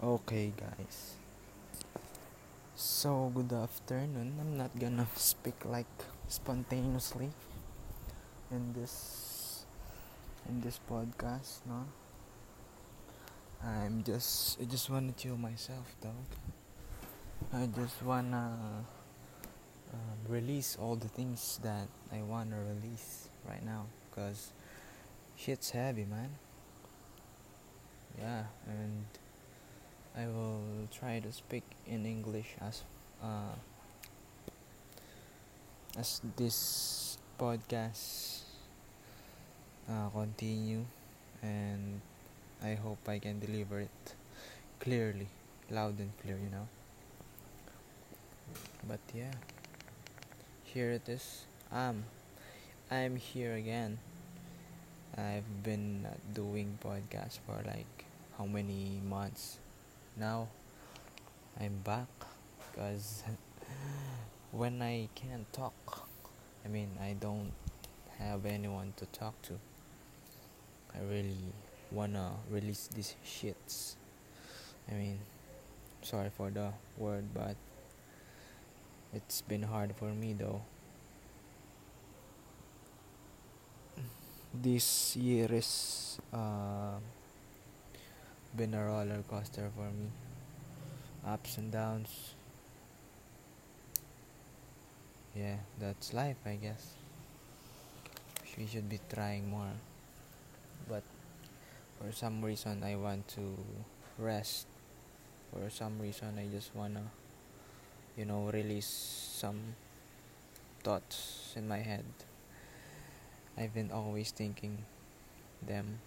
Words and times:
Okay, 0.00 0.50
guys. 0.56 1.12
So, 2.74 3.30
good 3.36 3.52
afternoon. 3.52 4.32
I'm 4.40 4.56
not 4.56 4.72
gonna 4.72 5.04
speak 5.14 5.60
like 5.68 5.92
spontaneously 6.24 7.28
in 8.48 8.72
this 8.72 9.66
in 10.48 10.64
this 10.64 10.80
podcast, 10.88 11.60
no. 11.68 11.84
I'm 13.60 14.00
just 14.00 14.56
I 14.56 14.64
just 14.64 14.88
wanna 14.88 15.12
chill 15.12 15.36
myself, 15.36 15.92
though. 16.00 16.24
I 17.52 17.68
just 17.68 18.00
wanna 18.00 18.56
um, 19.92 20.16
release 20.32 20.80
all 20.80 20.96
the 20.96 21.12
things 21.12 21.60
that 21.62 21.92
I 22.08 22.24
wanna 22.24 22.56
release 22.56 23.28
right 23.44 23.60
now, 23.60 23.84
cause 24.16 24.56
shit's 25.36 25.76
heavy, 25.76 26.08
man. 26.08 26.32
Yeah, 28.16 28.48
and 28.64 29.04
I 30.16 30.26
will 30.26 30.88
try 30.90 31.20
to 31.20 31.30
speak 31.32 31.62
in 31.86 32.04
English 32.04 32.56
as 32.60 32.82
uh, 33.22 33.54
as 35.98 36.20
this 36.36 37.18
podcast 37.38 38.42
uh, 39.88 40.08
continue, 40.10 40.84
and 41.42 42.00
I 42.62 42.74
hope 42.74 42.98
I 43.08 43.18
can 43.18 43.38
deliver 43.38 43.80
it 43.80 44.14
clearly, 44.80 45.28
loud 45.70 45.98
and 45.98 46.10
clear, 46.22 46.36
you 46.36 46.50
know. 46.50 46.66
But 48.86 49.00
yeah, 49.14 49.34
here 50.64 50.90
it 50.90 51.08
is. 51.08 51.46
Um, 51.70 52.04
I'm 52.90 53.14
here 53.14 53.54
again. 53.54 53.98
I've 55.16 55.62
been 55.62 56.06
uh, 56.06 56.14
doing 56.34 56.78
podcasts 56.82 57.38
for 57.46 57.62
like 57.66 58.04
how 58.38 58.46
many 58.46 59.00
months 59.06 59.58
now 60.16 60.48
I'm 61.60 61.76
back 61.84 62.08
because 62.72 63.22
when 64.52 64.82
I 64.82 65.08
can't 65.14 65.50
talk, 65.52 66.08
I 66.64 66.68
mean, 66.68 66.90
I 67.00 67.16
don't 67.18 67.52
have 68.18 68.46
anyone 68.46 68.92
to 68.96 69.06
talk 69.06 69.40
to. 69.42 69.54
I 70.94 71.00
really 71.02 71.36
wanna 71.90 72.32
release 72.50 72.88
these 72.88 73.14
shits. 73.24 73.94
I 74.90 74.94
mean, 74.94 75.18
sorry 76.02 76.30
for 76.36 76.50
the 76.50 76.72
word, 76.98 77.24
but 77.34 77.56
it's 79.12 79.40
been 79.42 79.62
hard 79.62 79.94
for 79.96 80.08
me 80.12 80.34
though. 80.34 80.62
This 84.52 85.16
year 85.16 85.48
is 85.52 86.18
uh, 86.32 86.98
been 88.56 88.74
a 88.74 88.84
roller 88.84 89.22
coaster 89.28 89.70
for 89.76 89.86
me. 89.86 90.10
Ups 91.26 91.58
and 91.58 91.70
downs. 91.70 92.34
Yeah, 95.36 95.56
that's 95.78 96.12
life, 96.12 96.36
I 96.44 96.56
guess. 96.56 96.94
We 98.58 98.66
should 98.66 98.88
be 98.88 98.98
trying 99.12 99.48
more. 99.48 99.72
But 100.88 101.02
for 101.98 102.10
some 102.12 102.44
reason, 102.44 102.82
I 102.82 102.96
want 102.96 103.28
to 103.38 103.56
rest. 104.18 104.66
For 105.52 105.70
some 105.70 106.00
reason, 106.00 106.34
I 106.38 106.46
just 106.52 106.74
wanna, 106.74 107.10
you 108.16 108.24
know, 108.24 108.50
release 108.52 108.86
some 108.86 109.76
thoughts 110.82 111.54
in 111.56 111.68
my 111.68 111.78
head. 111.78 112.04
I've 113.56 113.74
been 113.74 113.90
always 113.92 114.30
thinking 114.30 114.84
them 115.62 116.00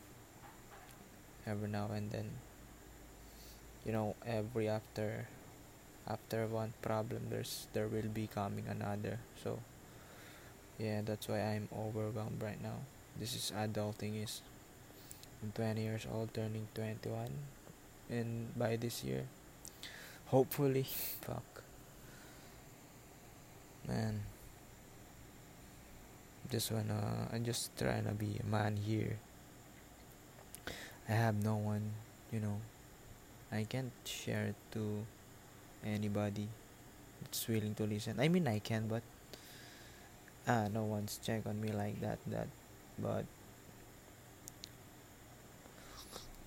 every 1.45 1.69
now 1.69 1.89
and 1.93 2.11
then 2.11 2.29
you 3.85 3.91
know 3.91 4.15
every 4.25 4.67
after 4.67 5.27
after 6.07 6.47
one 6.47 6.73
problem 6.81 7.27
there's 7.29 7.67
there 7.73 7.87
will 7.87 8.09
be 8.13 8.27
coming 8.27 8.65
another. 8.67 9.19
So 9.43 9.59
yeah 10.79 11.01
that's 11.05 11.27
why 11.27 11.39
i'm 11.39 11.69
overwhelmed 11.71 12.41
right 12.41 12.61
now. 12.61 12.83
This 13.19 13.35
is 13.35 13.51
adulting 13.55 14.23
is 14.23 14.41
i'm 15.43 15.51
20 15.51 15.81
years 15.81 16.07
old 16.11 16.33
turning 16.33 16.67
21 16.73 17.29
and 18.09 18.57
by 18.57 18.75
this 18.77 19.03
year 19.03 19.27
hopefully 20.27 20.83
fuck 21.21 21.63
man 23.87 24.21
just 26.49 26.71
wanna 26.71 27.27
i'm 27.31 27.43
just 27.43 27.75
trying 27.77 28.05
to 28.05 28.15
be 28.15 28.39
a 28.39 28.47
man 28.47 28.77
here 28.77 29.19
I 31.09 31.13
have 31.13 31.43
no 31.43 31.55
one, 31.55 31.91
you 32.31 32.39
know, 32.39 32.59
I 33.51 33.65
can't 33.67 33.91
share 34.05 34.55
it 34.55 34.59
to 34.71 35.05
anybody 35.85 36.47
that's 37.21 37.47
willing 37.47 37.75
to 37.75 37.83
listen. 37.83 38.19
I 38.19 38.29
mean, 38.29 38.47
I 38.47 38.59
can, 38.59 38.87
but 38.87 39.03
ah, 40.47 40.67
no 40.71 40.83
one's 40.83 41.19
check 41.19 41.45
on 41.45 41.59
me 41.59 41.71
like 41.71 41.99
that. 41.99 42.19
That, 42.27 42.47
but 42.97 43.25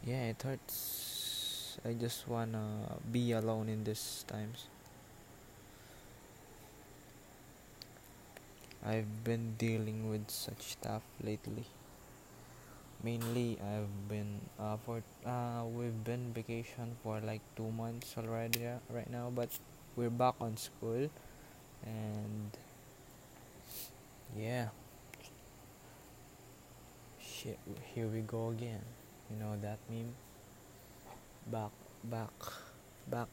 yeah, 0.07 0.33
it 0.33 0.41
hurts. 0.41 1.79
I 1.85 1.93
just 1.93 2.27
wanna 2.27 2.97
be 3.13 3.33
alone 3.33 3.69
in 3.69 3.85
these 3.85 4.25
times. 4.27 4.67
I've 8.85 9.25
been 9.25 9.57
dealing 9.59 10.09
with 10.09 10.31
such 10.31 10.63
stuff 10.79 11.03
lately 11.23 11.67
mainly 13.03 13.59
I've 13.61 14.09
been 14.09 14.41
uh, 14.59 14.77
for 14.85 15.03
uh, 15.25 15.65
we've 15.65 16.05
been 16.05 16.33
vacation 16.33 16.97
for 17.03 17.21
like 17.21 17.41
two 17.57 17.71
months 17.71 18.15
already 18.17 18.67
uh, 18.67 18.79
right 18.91 19.11
now 19.11 19.31
but 19.35 19.51
we're 19.97 20.13
back 20.13 20.35
on 20.41 20.57
school. 20.57 21.09
And 21.85 22.51
yeah. 24.37 24.69
Shit 27.19 27.59
here 27.95 28.07
we 28.07 28.21
go 28.21 28.51
again. 28.51 28.85
You 29.31 29.37
know 29.41 29.57
that 29.63 29.79
meme? 29.91 30.15
Back 31.49 31.73
back 32.05 32.37
back 33.09 33.33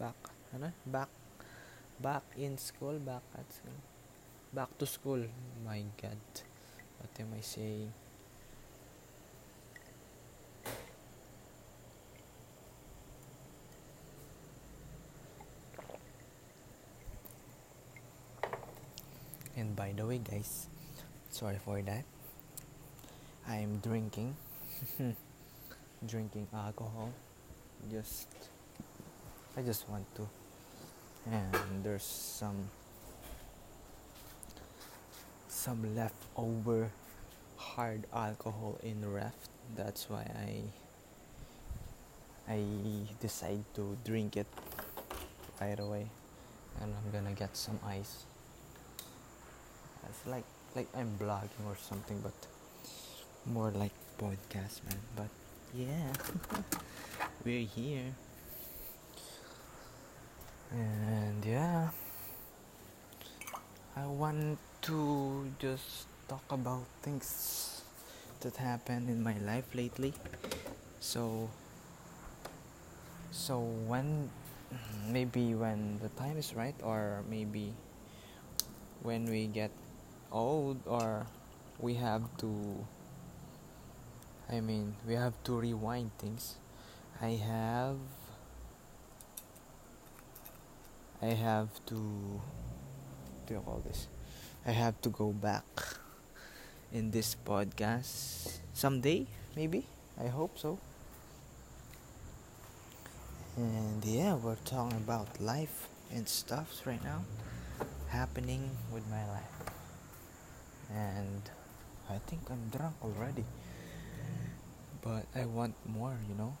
back. 0.00 0.16
Ano? 0.54 0.72
Back 0.86 1.08
back 2.00 2.24
in 2.36 2.56
school 2.56 2.98
back 2.98 3.22
at 3.36 3.46
school. 3.52 3.78
Back 4.52 4.72
to 4.78 4.86
school. 4.86 5.28
My 5.64 5.84
god. 6.00 6.24
What 7.00 7.12
am 7.20 7.34
I 7.36 7.40
saying 7.40 7.92
And 19.54 19.76
by 19.92 20.00
the 20.00 20.08
way, 20.08 20.18
guys, 20.18 20.68
sorry 21.30 21.58
for 21.62 21.82
that. 21.82 22.04
I'm 23.46 23.76
drinking, 23.84 24.34
drinking 26.06 26.46
alcohol. 26.54 27.12
Just, 27.90 28.28
I 29.54 29.60
just 29.60 29.86
want 29.90 30.06
to. 30.16 30.26
And 31.30 31.84
there's 31.84 32.04
some, 32.04 32.70
some 35.48 35.94
leftover 35.94 36.90
hard 37.56 38.06
alcohol 38.14 38.78
in 38.82 39.02
the 39.02 39.08
ref. 39.08 39.34
That's 39.76 40.08
why 40.08 40.24
I, 42.48 42.52
I 42.52 42.64
decide 43.20 43.64
to 43.74 43.98
drink 44.06 44.38
it 44.38 44.46
right 45.60 45.78
away. 45.78 46.06
And 46.80 46.94
I'm 46.94 47.12
gonna 47.12 47.34
get 47.34 47.54
some 47.54 47.78
ice. 47.86 48.24
It's 50.08 50.26
like 50.26 50.44
like 50.76 50.88
I'm 50.96 51.16
blogging 51.18 51.66
or 51.66 51.76
something, 51.76 52.20
but 52.22 52.34
more 53.46 53.70
like 53.70 53.92
podcast, 54.18 54.84
man. 54.88 55.00
But 55.16 55.30
yeah, 55.74 56.12
we're 57.44 57.66
here, 57.66 58.14
and 60.70 61.44
yeah, 61.44 61.88
I 63.96 64.06
want 64.06 64.58
to 64.88 65.48
just 65.58 66.06
talk 66.28 66.44
about 66.50 66.84
things 67.02 67.82
that 68.40 68.56
happened 68.56 69.08
in 69.08 69.22
my 69.22 69.36
life 69.38 69.68
lately. 69.74 70.14
So, 71.00 71.50
so 73.30 73.60
when 73.86 74.30
maybe 75.08 75.54
when 75.54 75.98
the 76.02 76.08
time 76.20 76.36
is 76.38 76.54
right, 76.54 76.74
or 76.82 77.22
maybe 77.28 77.72
when 79.02 79.26
we 79.26 79.46
get 79.46 79.70
old 80.32 80.80
or 80.86 81.26
we 81.78 81.94
have 81.94 82.22
to 82.38 82.84
I 84.50 84.60
mean 84.60 84.96
we 85.06 85.14
have 85.14 85.34
to 85.44 85.58
rewind 85.60 86.10
things. 86.18 86.56
I 87.20 87.38
have 87.38 87.98
I 91.20 91.36
have 91.38 91.68
to 91.86 92.40
do 93.46 93.62
all 93.66 93.82
this. 93.86 94.08
I 94.66 94.72
have 94.72 95.00
to 95.02 95.08
go 95.08 95.30
back 95.30 95.64
in 96.92 97.10
this 97.10 97.36
podcast 97.44 98.58
someday 98.72 99.26
maybe. 99.54 99.86
I 100.18 100.28
hope 100.28 100.58
so. 100.58 100.78
And 103.56 104.04
yeah, 104.04 104.34
we're 104.34 104.56
talking 104.64 104.96
about 104.96 105.40
life 105.40 105.88
and 106.12 106.26
stuffs 106.26 106.86
right 106.86 107.02
now 107.04 107.22
happening 108.08 108.70
with 108.92 109.08
my 109.10 109.26
life. 109.28 109.61
And 110.94 111.42
I 112.10 112.18
think 112.26 112.42
I'm 112.50 112.68
drunk 112.70 112.94
already. 113.02 113.44
But 115.02 115.26
I 115.34 115.44
want 115.46 115.74
more, 115.86 116.16
you 116.28 116.34
know? 116.36 116.56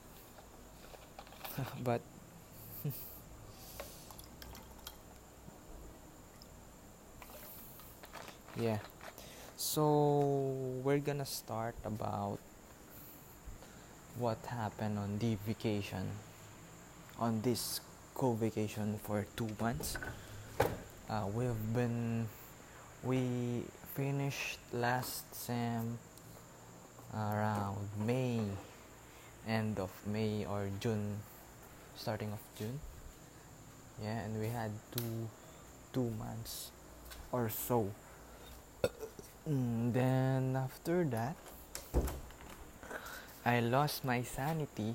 but 1.84 2.00
yeah. 8.60 8.78
So 9.56 10.54
we're 10.84 10.98
gonna 10.98 11.26
start 11.26 11.74
about 11.84 12.38
what 14.18 14.38
happened 14.46 14.98
on 14.98 15.18
the 15.18 15.36
vacation 15.46 16.08
on 17.18 17.40
this 17.42 17.80
co-vacation 18.14 18.98
for 19.02 19.26
two 19.36 19.48
months 19.60 19.96
uh, 21.10 21.26
we've 21.34 21.74
been 21.74 22.26
we 23.02 23.62
finished 23.94 24.58
last 24.72 25.28
sem 25.34 25.98
around 27.14 27.88
may 28.06 28.40
end 29.46 29.78
of 29.78 29.90
may 30.06 30.46
or 30.46 30.68
june 30.80 31.18
starting 31.96 32.32
of 32.32 32.40
june. 32.58 32.80
Yeah 34.02 34.24
and 34.24 34.40
we 34.40 34.48
had 34.48 34.70
two 34.96 35.28
two 35.92 36.08
months 36.18 36.70
or 37.30 37.50
so. 37.50 37.92
Mm, 39.48 39.92
then 39.92 40.56
after 40.56 41.04
that 41.04 41.36
I 43.44 43.58
lost 43.58 44.04
my 44.04 44.22
sanity 44.22 44.94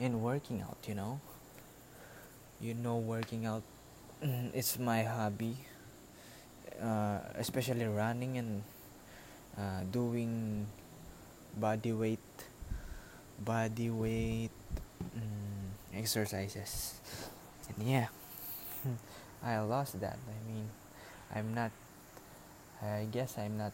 in 0.00 0.22
working 0.22 0.60
out, 0.60 0.78
you 0.88 0.94
know. 0.94 1.20
You 2.60 2.74
know, 2.74 2.96
working 2.98 3.46
out, 3.46 3.62
it's 4.22 4.78
my 4.78 5.04
hobby, 5.04 5.56
uh, 6.80 7.18
especially 7.36 7.84
running 7.86 8.38
and 8.38 8.62
uh, 9.58 9.82
doing 9.90 10.66
body 11.56 11.92
weight, 11.92 12.32
body 13.38 13.90
weight 13.90 14.54
um, 15.16 15.74
exercises. 15.94 17.00
And 17.68 17.88
yeah, 17.88 18.08
I 19.42 19.58
lost 19.60 20.00
that. 20.00 20.18
I 20.18 20.38
mean, 20.48 20.68
I'm 21.34 21.54
not, 21.54 21.70
I 22.82 23.06
guess 23.10 23.38
I'm 23.38 23.58
not 23.58 23.72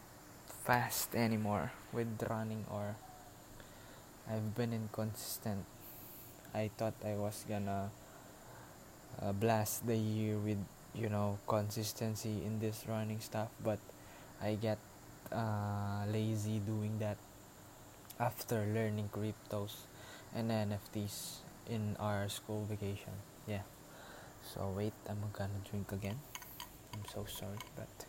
fast 0.63 1.15
anymore 1.15 1.71
with 1.91 2.07
running 2.29 2.65
or 2.69 2.95
I've 4.29 4.55
been 4.55 4.73
inconsistent. 4.73 5.65
I 6.53 6.69
thought 6.77 6.93
I 7.03 7.15
was 7.15 7.43
gonna 7.47 7.89
uh, 9.21 9.31
blast 9.33 9.87
the 9.87 9.97
year 9.97 10.37
with 10.37 10.59
you 10.93 11.09
know 11.09 11.37
consistency 11.47 12.41
in 12.45 12.59
this 12.59 12.83
running 12.87 13.19
stuff, 13.19 13.49
but 13.63 13.79
I 14.41 14.55
get 14.55 14.77
uh, 15.31 16.03
lazy 16.11 16.59
doing 16.59 16.99
that 16.99 17.17
after 18.19 18.65
learning 18.73 19.09
cryptos 19.11 19.87
and 20.35 20.51
NFTs 20.51 21.39
in 21.69 21.95
our 21.99 22.27
school 22.29 22.65
vacation. 22.69 23.13
Yeah. 23.47 23.63
So 24.43 24.73
wait, 24.75 24.93
I'm 25.09 25.21
gonna 25.33 25.61
drink 25.69 25.91
again. 25.91 26.19
I'm 26.93 27.05
so 27.13 27.25
sorry, 27.25 27.57
but 27.75 28.05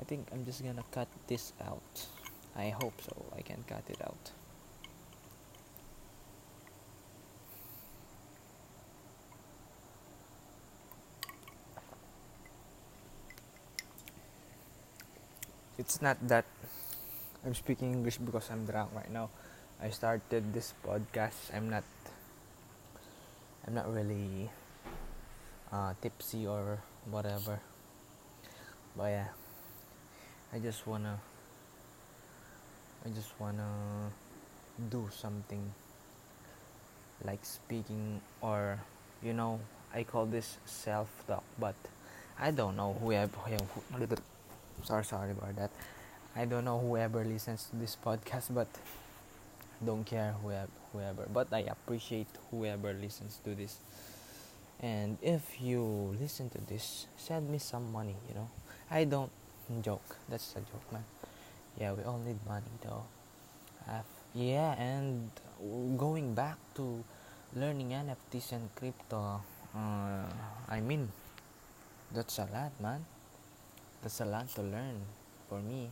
I 0.00 0.04
think 0.04 0.28
I'm 0.32 0.44
just 0.44 0.62
gonna 0.62 0.84
cut 0.92 1.08
this 1.26 1.52
out. 1.64 2.06
I 2.56 2.70
hope 2.70 3.00
so. 3.02 3.14
I 3.36 3.42
can 3.42 3.64
cut 3.66 3.84
it 3.88 4.00
out. 4.02 4.32
It's 15.78 16.02
not 16.02 16.18
that 16.26 16.44
I'm 17.46 17.54
speaking 17.54 17.94
English 17.94 18.18
because 18.18 18.50
I'm 18.50 18.66
drunk 18.66 18.90
right 18.92 19.10
now. 19.10 19.30
I 19.80 19.94
started 19.94 20.52
this 20.52 20.74
podcast. 20.82 21.54
I'm 21.54 21.70
not 21.70 21.86
I'm 23.62 23.74
not 23.78 23.86
really 23.86 24.50
uh, 25.70 25.94
tipsy 26.02 26.46
or 26.46 26.82
whatever. 27.06 27.62
But 28.98 29.08
yeah, 29.14 29.30
I 30.52 30.58
just 30.58 30.82
wanna 30.82 31.22
I 33.06 33.08
just 33.14 33.30
wanna 33.38 34.10
do 34.90 35.06
something 35.14 35.62
like 37.22 37.44
speaking 37.46 38.20
or 38.42 38.82
you 39.22 39.32
know 39.32 39.60
I 39.94 40.02
call 40.02 40.26
this 40.26 40.58
self 40.66 41.06
talk, 41.30 41.46
but 41.54 41.78
I 42.34 42.50
don't 42.50 42.74
know 42.74 42.98
who, 42.98 43.14
I 43.14 43.26
who 43.30 44.16
sorry 44.84 45.04
sorry 45.04 45.32
about 45.32 45.56
that. 45.56 45.70
I 46.36 46.44
don't 46.44 46.64
know 46.64 46.78
whoever 46.78 47.24
listens 47.24 47.64
to 47.70 47.76
this 47.76 47.96
podcast 47.96 48.54
but 48.54 48.68
don't 49.84 50.04
care 50.04 50.34
whoever 50.42 50.68
whoever 50.92 51.26
but 51.32 51.46
i 51.52 51.60
appreciate 51.60 52.26
whoever 52.50 52.92
listens 52.92 53.38
to 53.44 53.54
this. 53.54 53.78
And 54.80 55.18
if 55.22 55.60
you 55.60 56.14
listen 56.20 56.50
to 56.50 56.58
this 56.66 57.06
send 57.16 57.50
me 57.50 57.58
some 57.58 57.90
money 57.92 58.14
you 58.28 58.34
know? 58.34 58.48
I 58.90 59.04
don't 59.04 59.30
joke. 59.82 60.16
That's 60.28 60.52
a 60.54 60.60
joke 60.60 60.92
man. 60.92 61.04
Yeah 61.78 61.92
we 61.92 62.02
all 62.04 62.18
need 62.18 62.38
money 62.46 62.70
though. 62.82 63.04
Yeah 64.34 64.74
and 64.78 65.30
going 65.98 66.34
back 66.34 66.56
to 66.76 67.02
learning 67.56 67.90
nfts 67.90 68.52
and 68.52 68.68
crypto 68.76 69.40
uh, 69.74 70.28
i 70.68 70.80
mean 70.80 71.08
that's 72.12 72.38
a 72.38 72.46
lot 72.52 72.72
man 72.80 73.04
that's 74.08 74.20
a 74.20 74.24
lot 74.24 74.48
to 74.48 74.62
learn 74.62 75.04
for 75.50 75.60
me. 75.60 75.90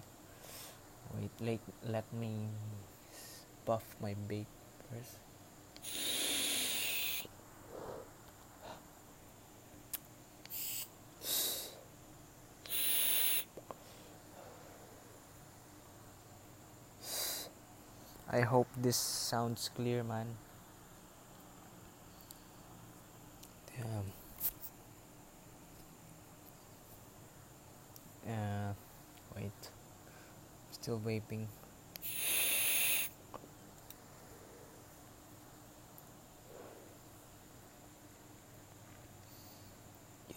Wait, 1.12 1.28
like, 1.38 1.60
let 1.86 2.10
me 2.14 2.48
puff 3.66 3.84
my 4.00 4.14
vape 4.26 4.46
first. 4.88 5.20
I 18.32 18.40
hope 18.40 18.68
this 18.78 18.96
sounds 18.96 19.68
clear, 19.76 20.02
man. 20.02 20.26
Damn. 23.76 24.25
Uh, 28.28 28.72
wait. 29.34 29.60
Still 30.72 31.00
vaping. 31.00 31.46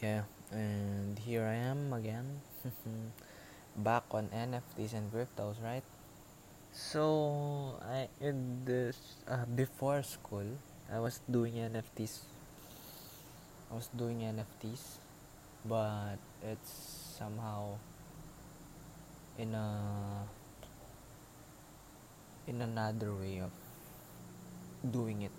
Yeah 0.02 0.24
and 0.52 1.20
here 1.20 1.46
I 1.46 1.56
am 1.56 1.94
again. 1.94 2.42
Back 3.78 4.04
on 4.12 4.28
NFTs 4.34 4.94
and 4.94 5.12
cryptos 5.14 5.62
right? 5.64 5.84
So 6.74 7.80
I 7.82 8.10
in 8.20 8.66
this 8.66 8.98
uh, 9.28 9.46
before 9.56 10.04
school 10.04 10.46
I 10.92 11.00
was 11.00 11.22
doing 11.30 11.54
NFTs 11.54 12.26
I 13.72 13.76
was 13.76 13.90
doing 13.96 14.26
NFTs 14.26 15.00
but 15.66 16.18
it's 16.44 16.99
somehow 17.20 17.76
in 19.38 19.54
a 19.54 19.68
in 22.48 22.62
another 22.64 23.14
way 23.14 23.44
of 23.44 23.52
doing 24.92 25.22
it. 25.22 25.36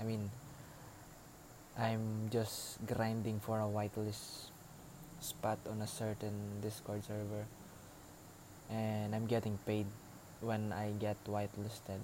I 0.00 0.04
mean 0.04 0.30
i'm 1.76 2.32
just 2.32 2.80
grinding 2.88 3.36
for 3.38 3.60
a 3.60 3.68
whitelist 3.68 4.48
spot 5.20 5.58
on 5.68 5.82
a 5.82 5.86
certain 5.86 6.32
discord 6.64 7.04
server 7.04 7.44
and 8.72 9.14
i'm 9.14 9.26
getting 9.28 9.58
paid 9.68 9.84
when 10.40 10.72
i 10.72 10.90
get 10.98 11.16
whitelisted. 11.28 12.00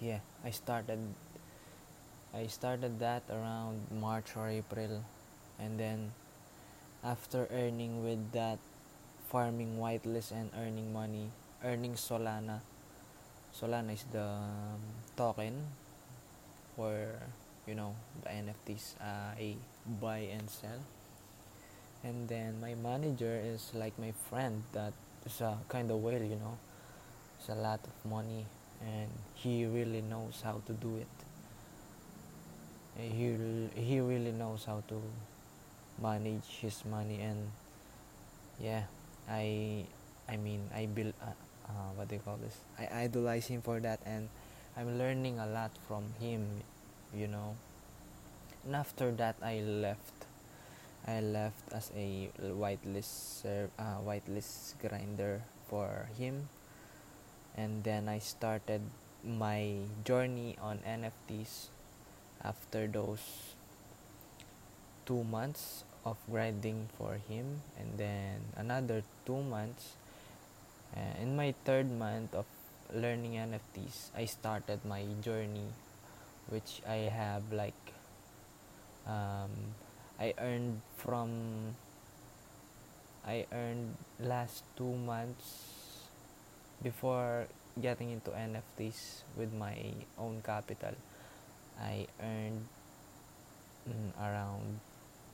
Yeah 0.00 0.24
i 0.44 0.50
started 0.50 0.98
i 2.32 2.48
started 2.48 2.98
that 3.00 3.22
around 3.28 3.84
march 4.00 4.32
or 4.34 4.48
april 4.48 5.04
and 5.60 5.78
then 5.78 6.10
after 7.04 7.48
earning 7.52 8.02
with 8.04 8.32
that 8.32 8.58
farming 9.30 9.78
whitelist 9.78 10.32
and 10.32 10.50
earning 10.58 10.92
money 10.92 11.30
earning 11.64 11.94
solana. 11.94 12.60
Solana 13.54 13.92
is 13.94 14.04
the 14.12 14.22
um, 14.24 14.80
token 15.16 15.54
for 16.76 16.94
you 17.66 17.74
know 17.74 17.94
the 18.24 18.30
nfts 18.30 18.94
uh, 19.00 19.32
a 19.38 19.56
buy 20.00 20.18
and 20.32 20.48
sell. 20.50 20.80
And 22.04 22.28
then 22.28 22.60
my 22.60 22.74
manager 22.74 23.40
is 23.42 23.70
like 23.74 23.98
my 23.98 24.12
friend 24.28 24.62
that 24.72 24.92
is 25.24 25.40
a 25.40 25.56
kind 25.68 25.90
of 25.90 26.02
whale 26.02 26.22
you 26.22 26.36
know. 26.36 26.58
It's 27.38 27.48
a 27.48 27.54
lot 27.56 27.80
of 27.84 28.10
money 28.10 28.46
and 28.82 29.10
he 29.34 29.66
really 29.66 30.02
knows 30.02 30.42
how 30.44 30.62
to 30.66 30.72
do 30.74 30.96
it. 30.96 31.08
He 32.96 33.68
he 33.74 34.00
really 34.00 34.32
knows 34.32 34.64
how 34.64 34.82
to 34.88 35.02
manage 36.00 36.60
his 36.60 36.84
money 36.84 37.20
and 37.20 37.50
yeah 38.60 38.84
i 39.28 39.84
i 40.28 40.36
mean 40.36 40.60
i 40.74 40.86
build 40.86 41.12
uh, 41.22 41.32
uh, 41.68 41.90
what 41.96 42.08
do 42.08 42.16
you 42.16 42.20
call 42.20 42.36
this? 42.36 42.56
I 42.78 43.04
idolize 43.06 43.46
him 43.46 43.62
for 43.62 43.80
that 43.80 44.00
and 44.04 44.28
i'm 44.76 44.98
learning 44.98 45.38
a 45.38 45.46
lot 45.46 45.70
from 45.88 46.04
him 46.20 46.62
you 47.14 47.28
know. 47.28 47.56
And 48.64 48.74
after 48.76 49.10
that 49.12 49.36
i 49.42 49.60
left. 49.60 50.26
I 51.06 51.20
left 51.20 51.72
as 51.72 51.90
a 51.96 52.30
whitelist 52.40 53.42
serv- 53.42 53.70
uh, 53.78 53.98
whitelist 54.06 54.78
grinder 54.80 55.42
for 55.68 56.08
him. 56.18 56.48
And 57.56 57.84
then 57.84 58.08
i 58.08 58.18
started 58.18 58.80
my 59.24 59.76
journey 60.04 60.56
on 60.60 60.78
nfts 60.82 61.68
after 62.42 62.86
those 62.88 63.51
two 65.06 65.24
months 65.24 65.84
of 66.04 66.16
grinding 66.30 66.88
for 66.98 67.18
him 67.28 67.62
and 67.78 67.98
then 67.98 68.40
another 68.56 69.02
two 69.24 69.42
months 69.42 69.94
uh, 70.96 71.22
in 71.22 71.36
my 71.36 71.54
third 71.64 71.90
month 71.90 72.34
of 72.34 72.44
learning 72.92 73.32
nfts 73.32 74.10
i 74.16 74.24
started 74.24 74.80
my 74.84 75.04
journey 75.22 75.70
which 76.48 76.82
i 76.88 77.08
have 77.08 77.42
like 77.52 77.94
um, 79.06 79.50
i 80.20 80.34
earned 80.38 80.80
from 80.96 81.30
i 83.26 83.46
earned 83.52 83.94
last 84.18 84.64
two 84.76 84.94
months 85.06 85.72
before 86.82 87.46
getting 87.80 88.10
into 88.10 88.30
nfts 88.30 89.22
with 89.36 89.52
my 89.54 89.76
own 90.18 90.42
capital. 90.44 90.92
I 91.80 92.06
earned 92.20 92.68
mm, 93.88 94.10
around 94.20 94.80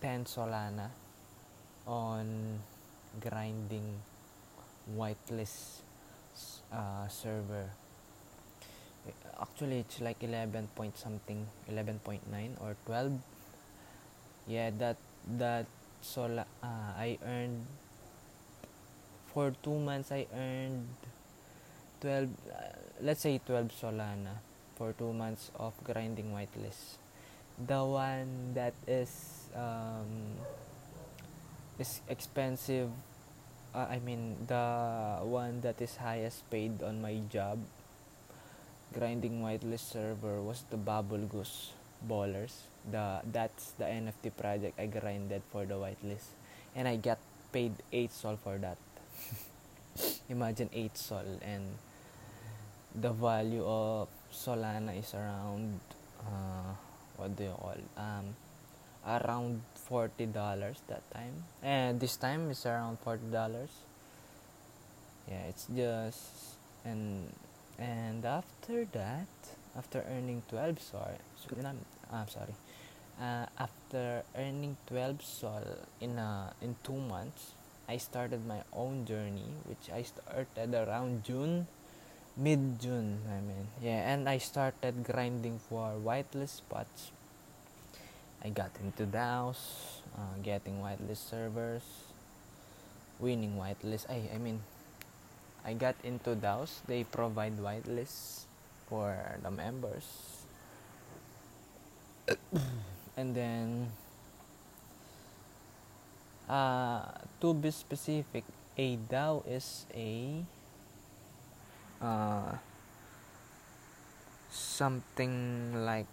10 0.00 0.24
Solana 0.24 0.90
on 1.86 2.58
grinding 3.20 3.98
whitelist 4.96 5.82
uh, 6.72 7.08
server. 7.08 7.66
Actually, 9.40 9.80
it's 9.80 10.00
like 10.00 10.22
11 10.22 10.68
point 10.74 10.96
something, 10.98 11.46
11.9 11.70 12.20
or 12.60 12.76
12. 12.86 13.12
Yeah, 14.46 14.70
that 14.78 14.96
that 15.38 15.66
Sola. 16.00 16.46
Uh, 16.62 16.92
I 16.96 17.18
earned 17.24 17.66
for 19.32 19.52
two 19.62 19.78
months. 19.78 20.12
I 20.12 20.26
earned 20.34 20.86
12. 22.00 22.28
Uh, 22.48 22.54
let's 23.02 23.20
say 23.20 23.40
12 23.44 23.72
Solana 23.80 24.40
for 24.76 24.92
two 24.92 25.12
months 25.12 25.50
of 25.58 25.74
grinding 25.84 26.32
whitelist. 26.32 26.98
The 27.58 27.82
one 27.84 28.54
that 28.54 28.74
is 28.86 29.37
um, 29.54 30.36
is 31.78 32.00
expensive 32.08 32.90
uh, 33.74 33.86
I 33.90 33.98
mean 33.98 34.36
the 34.46 35.20
one 35.22 35.60
that 35.62 35.80
is 35.80 35.96
highest 35.96 36.48
paid 36.50 36.82
on 36.82 37.02
my 37.02 37.20
job 37.30 37.58
grinding 38.92 39.42
whitelist 39.42 39.92
server 39.92 40.40
was 40.40 40.64
the 40.70 40.76
Bubble 40.76 41.26
Goose 41.28 41.72
Ballers. 42.06 42.66
The 42.90 43.20
that's 43.32 43.72
the 43.76 43.84
NFT 43.84 44.32
project 44.36 44.80
I 44.80 44.86
grinded 44.86 45.42
for 45.52 45.66
the 45.66 45.74
whitelist. 45.74 46.32
And 46.74 46.88
I 46.88 46.96
got 46.96 47.18
paid 47.52 47.72
8 47.92 48.12
sol 48.12 48.36
for 48.36 48.56
that. 48.58 48.78
Imagine 50.28 50.70
8 50.72 50.96
sol. 50.96 51.26
And 51.42 51.76
the 52.94 53.12
value 53.12 53.64
of 53.64 54.08
Solana 54.32 54.96
is 54.98 55.12
around 55.12 55.80
uh, 56.20 56.72
what 57.16 57.36
do 57.36 57.44
you 57.44 57.56
call 57.56 57.76
um 57.96 58.36
around 59.06 59.62
forty 59.74 60.26
dollars 60.26 60.82
that 60.88 61.02
time. 61.12 61.44
And 61.62 62.00
this 62.00 62.16
time 62.16 62.50
it's 62.50 62.66
around 62.66 62.98
forty 63.00 63.26
dollars. 63.30 63.70
Yeah 65.28 65.44
it's 65.48 65.66
just 65.74 66.56
and 66.84 67.32
and 67.78 68.24
after 68.24 68.84
that 68.92 69.28
after 69.76 70.04
earning 70.10 70.42
12 70.48 70.80
sol 70.80 71.12
i'm 71.64 71.78
I'm 72.10 72.28
sorry. 72.28 72.54
Uh, 73.20 73.46
after 73.58 74.22
earning 74.34 74.76
12 74.86 75.22
sol 75.22 75.64
in 76.00 76.18
a 76.18 76.54
in 76.62 76.74
two 76.82 76.96
months 76.96 77.52
i 77.88 77.96
started 77.96 78.46
my 78.46 78.62
own 78.72 79.04
journey 79.04 79.50
which 79.66 79.90
i 79.92 80.02
started 80.02 80.74
around 80.74 81.24
june 81.24 81.66
mid 82.36 82.80
june 82.80 83.18
i 83.28 83.40
mean. 83.40 83.66
Yeah 83.82 84.12
and 84.12 84.28
i 84.28 84.38
started 84.38 85.02
grinding 85.04 85.58
for 85.68 85.94
whitelist 85.98 86.62
spots 86.62 87.10
I 88.44 88.50
got 88.50 88.70
into 88.82 89.02
DAOs, 89.06 90.02
uh, 90.14 90.38
getting 90.42 90.78
whitelist 90.78 91.28
servers, 91.28 91.82
winning 93.18 93.58
whitelist. 93.58 94.06
I, 94.08 94.30
I 94.34 94.38
mean, 94.38 94.62
I 95.64 95.74
got 95.74 95.96
into 96.04 96.36
DAOs. 96.36 96.80
They 96.86 97.02
provide 97.02 97.58
whitelists 97.58 98.46
for 98.86 99.18
the 99.42 99.50
members. 99.50 100.06
and 103.16 103.34
then, 103.34 103.90
uh, 106.48 107.02
to 107.40 107.54
be 107.54 107.70
specific, 107.70 108.44
a 108.78 108.96
DAO 109.10 109.42
is 109.50 109.84
a 109.94 110.44
uh, 112.00 112.54
something 114.50 115.74
like 115.84 116.06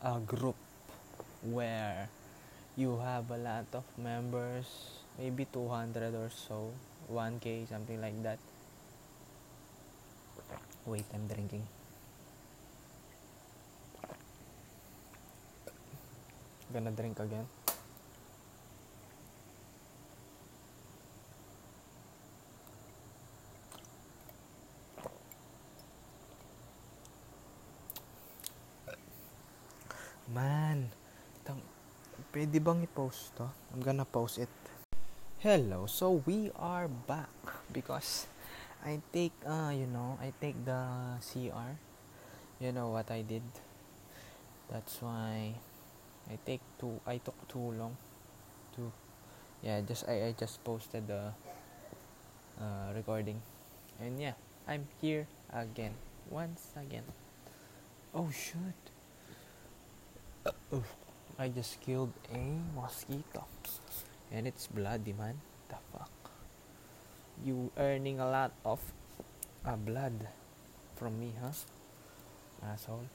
a 0.00 0.18
group 0.18 0.56
where 1.42 2.08
you 2.76 2.98
have 2.98 3.30
a 3.30 3.36
lot 3.36 3.66
of 3.74 3.84
members 3.98 4.66
maybe 5.18 5.44
200 5.52 6.14
or 6.14 6.30
so 6.30 6.72
1k 7.12 7.68
something 7.68 8.00
like 8.00 8.16
that. 8.22 8.38
Wait 10.86 11.04
i'm 11.14 11.26
drinking. 11.26 11.66
Gonna 16.72 16.90
drink 16.90 17.20
again. 17.20 17.46
Man 30.32 30.88
Pwede 32.32 32.64
bang 32.64 32.80
i-post 32.80 33.36
to? 33.36 33.44
I'm 33.76 33.84
gonna 33.84 34.08
post 34.08 34.40
it. 34.40 34.48
Hello, 35.44 35.84
so 35.84 36.24
we 36.24 36.48
are 36.56 36.88
back 36.88 37.28
because 37.68 38.24
I 38.80 39.04
take, 39.12 39.36
uh, 39.44 39.68
you 39.68 39.84
know, 39.84 40.16
I 40.16 40.32
take 40.40 40.56
the 40.64 40.80
CR. 41.20 41.76
You 42.56 42.72
know 42.72 42.88
what 42.88 43.12
I 43.12 43.20
did? 43.20 43.44
That's 44.72 44.96
why 45.04 45.60
I 46.24 46.40
take 46.48 46.64
too, 46.80 46.96
I 47.04 47.20
took 47.20 47.36
too 47.52 47.76
long 47.76 48.00
to, 48.80 48.88
yeah, 49.60 49.84
just, 49.84 50.08
I, 50.08 50.32
I 50.32 50.34
just 50.38 50.64
posted 50.64 51.04
the 51.12 51.36
uh, 52.56 52.96
recording. 52.96 53.44
And 54.00 54.16
yeah, 54.16 54.40
I'm 54.64 54.88
here 55.04 55.28
again. 55.52 55.92
Once 56.32 56.72
again. 56.80 57.04
Oh, 58.16 58.32
shoot. 58.32 58.80
Uh, 60.48 60.80
oh. 60.80 61.01
I 61.42 61.50
just 61.50 61.82
killed 61.82 62.14
a 62.30 62.38
mosquito. 62.78 63.42
And 64.30 64.46
it's 64.46 64.70
bloody, 64.70 65.10
man. 65.10 65.34
The 65.66 65.74
fuck? 65.90 66.30
You 67.42 67.66
earning 67.74 68.22
a 68.22 68.30
lot 68.30 68.54
of 68.64 68.78
uh, 69.66 69.74
blood 69.74 70.14
from 70.94 71.18
me, 71.18 71.34
huh? 71.42 71.50
Asshole. 72.62 73.10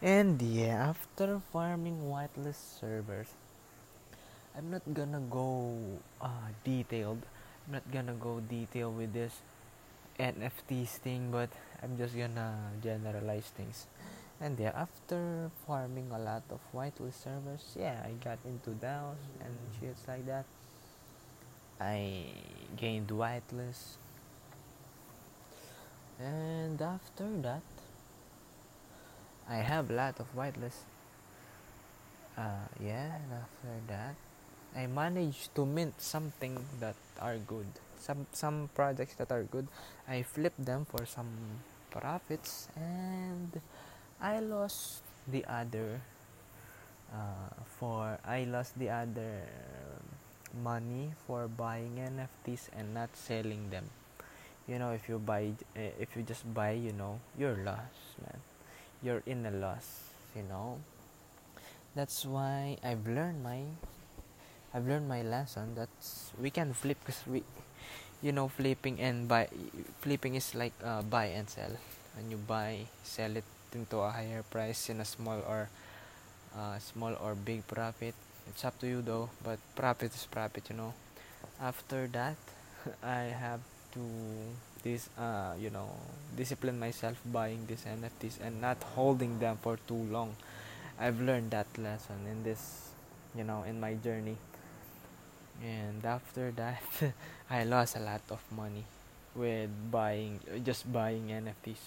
And 0.00 0.38
yeah, 0.40 0.94
after 0.94 1.42
farming 1.50 1.98
whitelist 2.06 2.78
servers, 2.78 3.26
I'm 4.54 4.70
not 4.70 4.86
gonna 4.94 5.18
go 5.26 5.74
uh, 6.22 6.54
detailed. 6.62 7.26
I'm 7.66 7.82
not 7.82 7.90
gonna 7.90 8.14
go 8.14 8.38
detail 8.38 8.94
with 8.94 9.12
this 9.12 9.34
NFTs 10.14 11.02
thing, 11.02 11.34
but 11.34 11.50
I'm 11.82 11.98
just 11.98 12.14
gonna 12.14 12.54
generalize 12.78 13.50
things 13.58 13.90
and 14.40 14.58
after 14.60 15.50
farming 15.66 16.08
a 16.12 16.18
lot 16.18 16.42
of 16.48 16.60
whitelist 16.72 17.24
servers 17.24 17.76
yeah 17.76 18.00
i 18.04 18.10
got 18.24 18.38
into 18.48 18.70
DAOs 18.80 19.20
and 19.44 19.52
shits 19.76 20.08
like 20.08 20.24
that. 20.26 20.46
I 21.80 22.24
gained 22.76 23.08
whitelist. 23.08 23.96
And 26.18 26.80
after 26.80 27.28
that 27.44 27.62
i 29.48 29.56
have 29.56 29.90
a 29.90 29.92
lot 29.92 30.20
of 30.20 30.26
whitelist. 30.34 30.88
Uh, 32.36 32.64
yeah 32.80 33.16
and 33.20 33.32
after 33.32 33.72
that 33.88 34.14
i 34.74 34.86
managed 34.86 35.54
to 35.54 35.66
mint 35.66 36.00
something 36.00 36.56
that 36.80 36.96
are 37.20 37.36
good. 37.36 37.68
Some 37.98 38.26
some 38.32 38.70
projects 38.74 39.14
that 39.20 39.30
are 39.30 39.44
good. 39.44 39.68
I 40.08 40.22
flip 40.22 40.54
them 40.56 40.86
for 40.88 41.04
some 41.04 41.60
profits 41.90 42.68
and 42.76 43.60
I 44.20 44.40
lost 44.40 45.00
the 45.26 45.44
other 45.48 46.00
uh, 47.12 47.56
for 47.78 48.18
I 48.24 48.44
lost 48.44 48.78
the 48.78 48.90
other 48.90 49.48
money 50.62 51.12
for 51.26 51.48
buying 51.48 51.96
NFTs 51.96 52.68
and 52.76 52.94
not 52.94 53.16
selling 53.16 53.70
them. 53.70 53.88
You 54.68 54.78
know, 54.78 54.92
if 54.92 55.08
you 55.08 55.18
buy, 55.18 55.56
uh, 55.76 55.96
if 55.98 56.14
you 56.14 56.22
just 56.22 56.46
buy, 56.54 56.72
you 56.72 56.92
know, 56.92 57.18
you're 57.38 57.58
lost, 57.64 58.20
man. 58.22 58.38
You're 59.02 59.22
in 59.26 59.46
a 59.46 59.50
loss. 59.50 60.12
You 60.36 60.44
know. 60.44 60.78
That's 61.96 62.22
why 62.24 62.78
I've 62.84 63.02
learned 63.06 63.42
my, 63.42 63.66
I've 64.72 64.86
learned 64.86 65.08
my 65.08 65.22
lesson. 65.22 65.74
That's 65.74 66.30
we 66.38 66.50
can 66.50 66.72
flip 66.72 66.98
because 67.02 67.24
we, 67.26 67.42
you 68.22 68.30
know, 68.30 68.46
flipping 68.46 69.00
and 69.00 69.26
buy, 69.26 69.48
flipping 70.04 70.36
is 70.36 70.54
like 70.54 70.74
uh, 70.84 71.02
buy 71.02 71.34
and 71.34 71.48
sell. 71.48 71.74
When 72.14 72.30
you 72.30 72.36
buy, 72.36 72.86
sell 73.02 73.34
it 73.34 73.44
into 73.74 73.98
a 73.98 74.10
higher 74.10 74.42
price 74.42 74.88
in 74.90 75.00
a 75.00 75.04
small 75.04 75.40
or 75.46 75.68
uh, 76.56 76.78
small 76.78 77.14
or 77.20 77.34
big 77.34 77.66
profit. 77.66 78.14
It's 78.48 78.64
up 78.64 78.78
to 78.80 78.86
you 78.86 79.02
though 79.02 79.30
but 79.44 79.58
profit 79.76 80.14
is 80.14 80.26
profit 80.26 80.70
you 80.70 80.76
know. 80.76 80.94
After 81.60 82.06
that 82.12 82.36
i 83.02 83.28
have 83.30 83.60
to 83.92 84.00
this 84.82 85.08
uh 85.18 85.52
you 85.60 85.68
know 85.70 85.88
discipline 86.36 86.78
myself 86.80 87.20
buying 87.26 87.66
these 87.66 87.84
nfts 87.84 88.40
and 88.40 88.60
not 88.60 88.82
holding 88.96 89.38
them 89.38 89.58
for 89.62 89.78
too 89.88 90.02
long. 90.10 90.34
I've 90.98 91.20
learned 91.20 91.50
that 91.52 91.66
lesson 91.78 92.26
in 92.30 92.42
this 92.42 92.90
you 93.36 93.44
know 93.44 93.62
in 93.64 93.80
my 93.80 93.94
journey. 93.94 94.36
And 95.62 96.04
after 96.04 96.50
that 96.56 96.82
i 97.50 97.64
lost 97.64 97.96
a 97.96 98.00
lot 98.00 98.22
of 98.30 98.40
money 98.50 98.84
with 99.34 99.70
buying 99.90 100.40
just 100.64 100.90
buying 100.90 101.28
nfts 101.28 101.86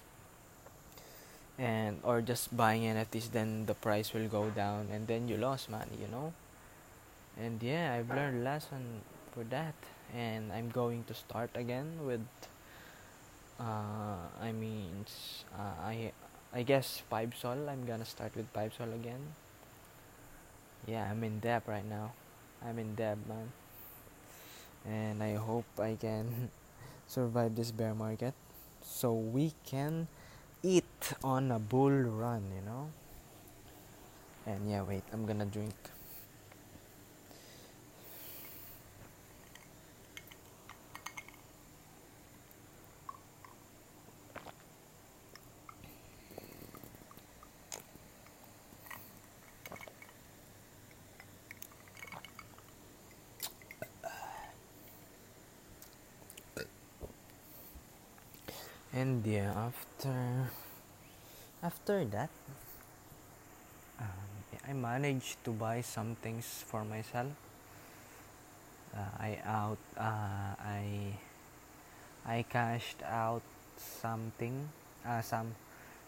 and 1.57 1.99
or 2.03 2.21
just 2.21 2.55
buying 2.55 2.81
nfts 2.83 3.31
then 3.31 3.65
the 3.65 3.73
price 3.73 4.13
will 4.13 4.27
go 4.27 4.49
down 4.49 4.87
and 4.91 5.07
then 5.07 5.27
you 5.27 5.37
lost 5.37 5.69
money 5.69 5.97
you 6.01 6.07
know? 6.07 6.33
And 7.37 7.61
yeah 7.61 7.93
i've 7.93 8.09
learned 8.09 8.43
lesson 8.43 9.01
for 9.33 9.43
that 9.49 9.73
and 10.13 10.51
i'm 10.51 10.69
going 10.69 11.03
to 11.05 11.13
start 11.13 11.49
again 11.55 12.05
with 12.05 12.25
uh, 13.59 14.29
i 14.41 14.51
mean 14.51 15.05
uh, 15.57 15.77
i 15.81 16.11
i 16.53 16.63
guess 16.63 17.01
five 17.09 17.33
sol 17.35 17.69
i'm 17.69 17.85
gonna 17.85 18.05
start 18.05 18.35
with 18.35 18.47
five 18.53 18.73
sol 18.77 18.91
again. 18.93 19.33
Yeah 20.85 21.09
i'm 21.09 21.23
in 21.23 21.39
debt 21.39 21.63
right 21.65 21.85
now. 21.85 22.11
I'm 22.63 22.77
in 22.79 22.95
debt 22.95 23.17
man. 23.27 23.51
And 24.85 25.23
i 25.23 25.35
hope 25.35 25.65
i 25.79 25.95
can 25.95 26.49
survive 27.07 27.55
this 27.55 27.71
bear 27.71 27.93
market 27.93 28.33
so 28.83 29.13
we 29.13 29.53
can 29.65 30.07
eat 30.63 31.13
on 31.23 31.51
a 31.51 31.59
bull 31.59 31.89
run 31.91 32.43
you 32.55 32.65
know? 32.65 32.89
And 34.45 34.69
yeah 34.69 34.81
wait 34.83 35.03
i'm 35.11 35.25
gonna 35.25 35.45
drink 35.45 35.75
and 58.93 59.25
yeah 59.25 59.49
after 59.57 60.13
after 61.65 62.05
that 62.05 62.29
um, 63.99 64.29
I 64.69 64.73
managed 64.73 65.43
to 65.45 65.51
buy 65.51 65.81
some 65.81 66.15
things 66.21 66.45
for 66.67 66.85
myself. 66.85 67.33
Uh, 68.95 69.09
I 69.19 69.39
out 69.45 69.81
uh, 69.97 70.53
I 70.61 71.17
I 72.25 72.45
cashed 72.47 73.01
out 73.03 73.41
something 73.77 74.69
uh, 75.05 75.21
some 75.21 75.55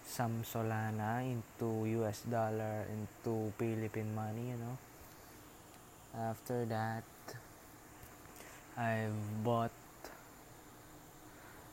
some 0.05 0.45
Solana 0.45 1.25
into 1.25 1.89
US 2.05 2.21
dollar 2.29 2.85
into 2.93 3.51
Philippine 3.57 4.13
money 4.13 4.53
you 4.53 4.59
know. 4.61 4.77
After 6.15 6.65
that 6.65 7.03
I've 8.77 9.43
bought 9.43 9.71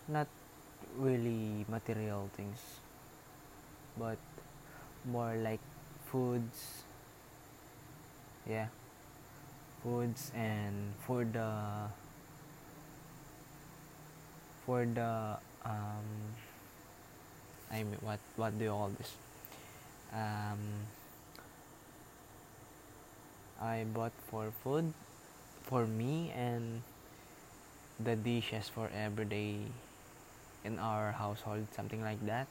not 0.08 0.26
really 0.98 1.64
material 1.68 2.30
things. 2.36 2.58
But 3.98 4.18
more 5.04 5.34
like 5.36 5.60
foods. 6.06 6.82
Yeah. 8.48 8.68
Foods 9.82 10.30
and 10.34 10.94
for 11.06 11.24
the 11.24 11.90
for 14.64 14.86
the 14.86 15.36
um 15.64 16.06
I 17.70 17.82
mean 17.82 17.98
what 18.00 18.20
what 18.36 18.56
do 18.58 18.64
you 18.64 18.70
call 18.70 18.90
this? 18.96 19.12
Um 20.12 20.60
I 23.60 23.84
bought 23.84 24.12
for 24.30 24.52
food 24.62 24.92
for 25.62 25.86
me 25.86 26.30
and 26.36 26.82
the 27.98 28.16
dishes 28.16 28.68
for 28.68 28.90
everyday 28.94 29.58
in 30.64 30.78
our 30.78 31.12
household, 31.12 31.66
something 31.74 32.02
like 32.02 32.24
that. 32.26 32.46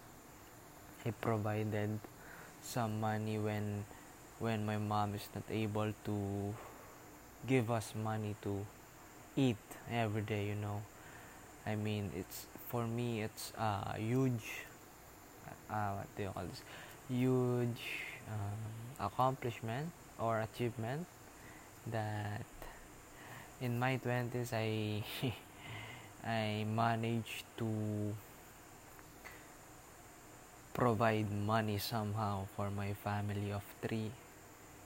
He 1.03 1.11
provided 1.11 1.99
some 2.61 2.99
money 3.01 3.37
when 3.37 3.85
when 4.39 4.65
my 4.65 4.77
mom 4.77 5.15
is 5.15 5.27
not 5.35 5.43
able 5.49 5.93
to 6.05 6.17
give 7.47 7.69
us 7.71 7.93
money 7.95 8.35
to 8.41 8.65
eat 9.35 9.57
every 9.91 10.21
day, 10.21 10.47
you 10.47 10.55
know. 10.55 10.81
I 11.65 11.75
mean, 11.75 12.11
it's 12.15 12.45
for 12.69 12.85
me 12.87 13.21
it's 13.21 13.53
a 13.57 13.97
huge 13.97 14.65
uh, 15.69 15.93
what 15.95 16.07
do 16.15 16.23
you 16.23 16.29
call 16.29 16.43
this? 16.45 16.61
Huge 17.09 17.83
um, 18.27 19.05
accomplishment 19.05 19.91
or 20.19 20.41
achievement 20.41 21.07
that 21.91 22.45
in 23.61 23.79
my 23.79 23.97
20s 23.97 24.53
I 24.53 25.03
I 26.21 26.69
managed 26.69 27.49
to 27.57 28.13
provide 30.73 31.31
money 31.33 31.81
somehow 31.81 32.45
for 32.55 32.69
my 32.69 32.93
family 32.93 33.51
of 33.51 33.65
three. 33.81 34.13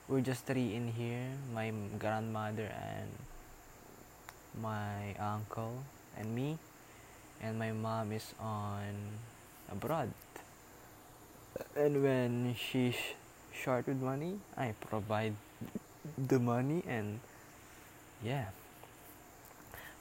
We're 0.07 0.23
just 0.23 0.47
three 0.47 0.75
in 0.75 0.95
here 0.95 1.35
my 1.53 1.73
grandmother 1.99 2.71
and 2.71 3.11
my 4.61 5.11
uncle 5.19 5.83
and 6.15 6.31
me, 6.31 6.57
and 7.43 7.59
my 7.59 7.71
mom 7.75 8.11
is 8.15 8.31
on 8.39 9.19
abroad. 9.71 10.15
And 11.75 12.03
when 12.03 12.55
she's 12.55 12.95
short 13.51 13.87
with 13.87 13.99
money, 13.99 14.39
I 14.55 14.71
provide 14.79 15.35
the 16.15 16.39
money, 16.39 16.83
and 16.87 17.19
yeah 18.23 18.55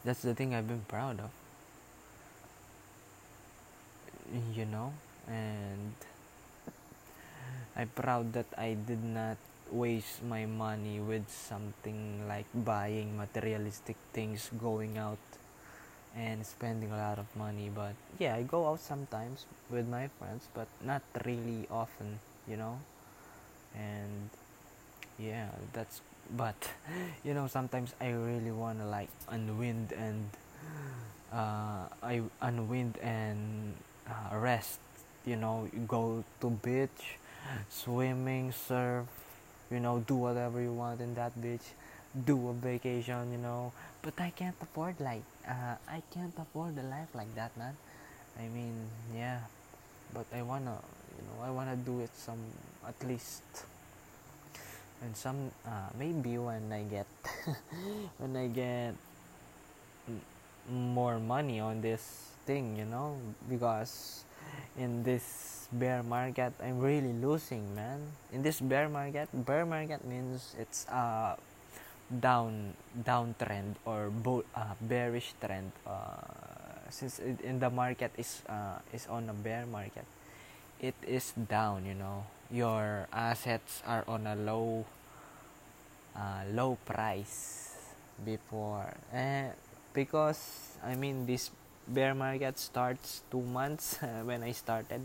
that's 0.05 0.23
the 0.23 0.35
thing 0.35 0.55
I've 0.55 0.69
been 0.69 0.85
proud 0.87 1.21
of. 1.21 1.31
You 4.55 4.65
know, 4.65 4.93
and 5.29 5.95
I'm 7.77 7.89
proud 7.95 8.33
that 8.33 8.47
I 8.57 8.77
did 8.77 9.03
not 9.03 9.37
waste 9.71 10.23
my 10.23 10.47
money 10.47 11.01
with 11.01 11.29
something 11.29 12.29
like 12.29 12.47
buying 12.55 13.17
materialistic 13.17 13.97
things, 14.13 14.51
going 14.61 14.99
out 14.99 15.19
and 16.17 16.47
spending 16.47 16.93
a 16.93 16.97
lot 16.97 17.19
of 17.19 17.27
money. 17.37 17.71
But 17.75 17.95
yeah, 18.19 18.37
I 18.37 18.43
go 18.43 18.69
out 18.69 18.81
sometimes 18.81 19.47
with 19.71 19.89
my 19.89 20.09
friends, 20.19 20.47
but 20.55 20.69
not 20.85 21.03
really 21.25 21.67
often, 21.71 22.21
you 22.49 22.57
know. 22.57 22.79
And 23.75 24.31
yeah, 25.19 25.51
that's 25.73 26.01
but 26.37 26.57
you 27.25 27.35
know 27.35 27.47
sometimes 27.47 27.95
i 28.01 28.09
really 28.11 28.51
want 28.51 28.79
to 28.79 28.87
like 28.87 29.09
unwind 29.29 29.93
and 29.93 30.31
uh, 31.33 31.87
i 32.03 32.23
unwind 32.43 32.97
and 32.99 33.75
uh, 34.09 34.37
rest 34.37 34.79
you 35.27 35.37
know 35.37 35.69
go 35.89 36.25
to 36.41 36.51
beach 36.51 37.19
swimming 37.69 38.53
surf 38.53 39.07
you 39.71 39.81
know 39.81 40.01
do 40.07 40.15
whatever 40.15 40.61
you 40.61 40.73
want 40.73 41.01
in 41.01 41.15
that 41.15 41.33
beach 41.41 41.75
do 42.27 42.49
a 42.49 42.53
vacation 42.55 43.33
you 43.33 43.39
know. 43.39 43.73
But 44.03 44.15
i 44.21 44.31
can't 44.31 44.55
afford 44.63 45.01
like 45.01 45.25
uh, 45.49 45.75
i 45.89 46.03
can't 46.13 46.35
afford 46.39 46.79
a 46.79 46.83
life 46.83 47.11
like 47.15 47.35
that 47.35 47.57
man. 47.57 47.75
I 48.39 48.47
mean 48.49 48.87
yeah. 49.15 49.41
But 50.13 50.27
i 50.35 50.43
wanna 50.43 50.79
you 51.19 51.25
know 51.27 51.43
i 51.43 51.51
wanna 51.51 51.77
do 51.77 52.01
it 52.01 52.11
some 52.15 52.39
at 52.87 52.95
least 53.07 53.43
and 55.03 55.17
some 55.17 55.51
uh, 55.67 55.91
maybe 55.99 56.39
when 56.39 56.71
I 56.73 56.83
get 56.85 57.07
when 58.19 58.37
I 58.37 58.49
get 58.49 58.95
more 60.71 61.19
money 61.19 61.61
on 61.61 61.81
this 61.81 62.31
thing, 62.47 62.77
you 62.77 62.85
know, 62.85 63.17
because 63.49 64.25
in 64.79 65.03
this 65.03 65.67
bear 65.73 66.03
market 66.03 66.53
i'm 66.63 66.79
really 66.79 67.13
losing 67.13 67.75
man. 67.75 68.01
In 68.33 68.43
this 68.43 68.61
bear 68.61 68.89
market 68.89 69.29
bear 69.33 69.67
market 69.67 70.05
means 70.05 70.55
it's 70.59 70.87
a 70.87 71.37
down 72.21 72.75
downtrend 72.95 73.75
or 73.85 74.11
bull, 74.11 74.45
uh, 74.55 74.75
bearish 74.81 75.35
trend 75.41 75.73
uh, 75.87 76.21
since 76.91 77.19
it, 77.19 77.41
in 77.41 77.59
the 77.59 77.71
market 77.71 78.13
is 78.17 78.43
uh, 78.49 78.79
is 78.93 79.07
on 79.09 79.29
a 79.29 79.35
bear 79.35 79.67
market 79.67 80.05
it 80.85 80.99
is 81.09 81.33
down 81.49 81.89
you 81.89 81.97
know. 81.97 82.29
Your 82.53 83.09
assets 83.11 83.81
are 83.89 84.05
on 84.07 84.29
a 84.29 84.37
low 84.37 84.85
uh, 86.15 86.45
low 86.53 86.77
price 86.85 87.73
before. 88.23 88.93
And 89.11 89.57
because 89.95 90.75
i 90.83 90.99
mean 90.99 91.25
this 91.25 91.55
bear 91.87 92.13
market 92.13 92.59
starts 92.59 93.23
two 93.31 93.41
months 93.41 93.97
when 94.29 94.43
i 94.43 94.51
started 94.51 95.01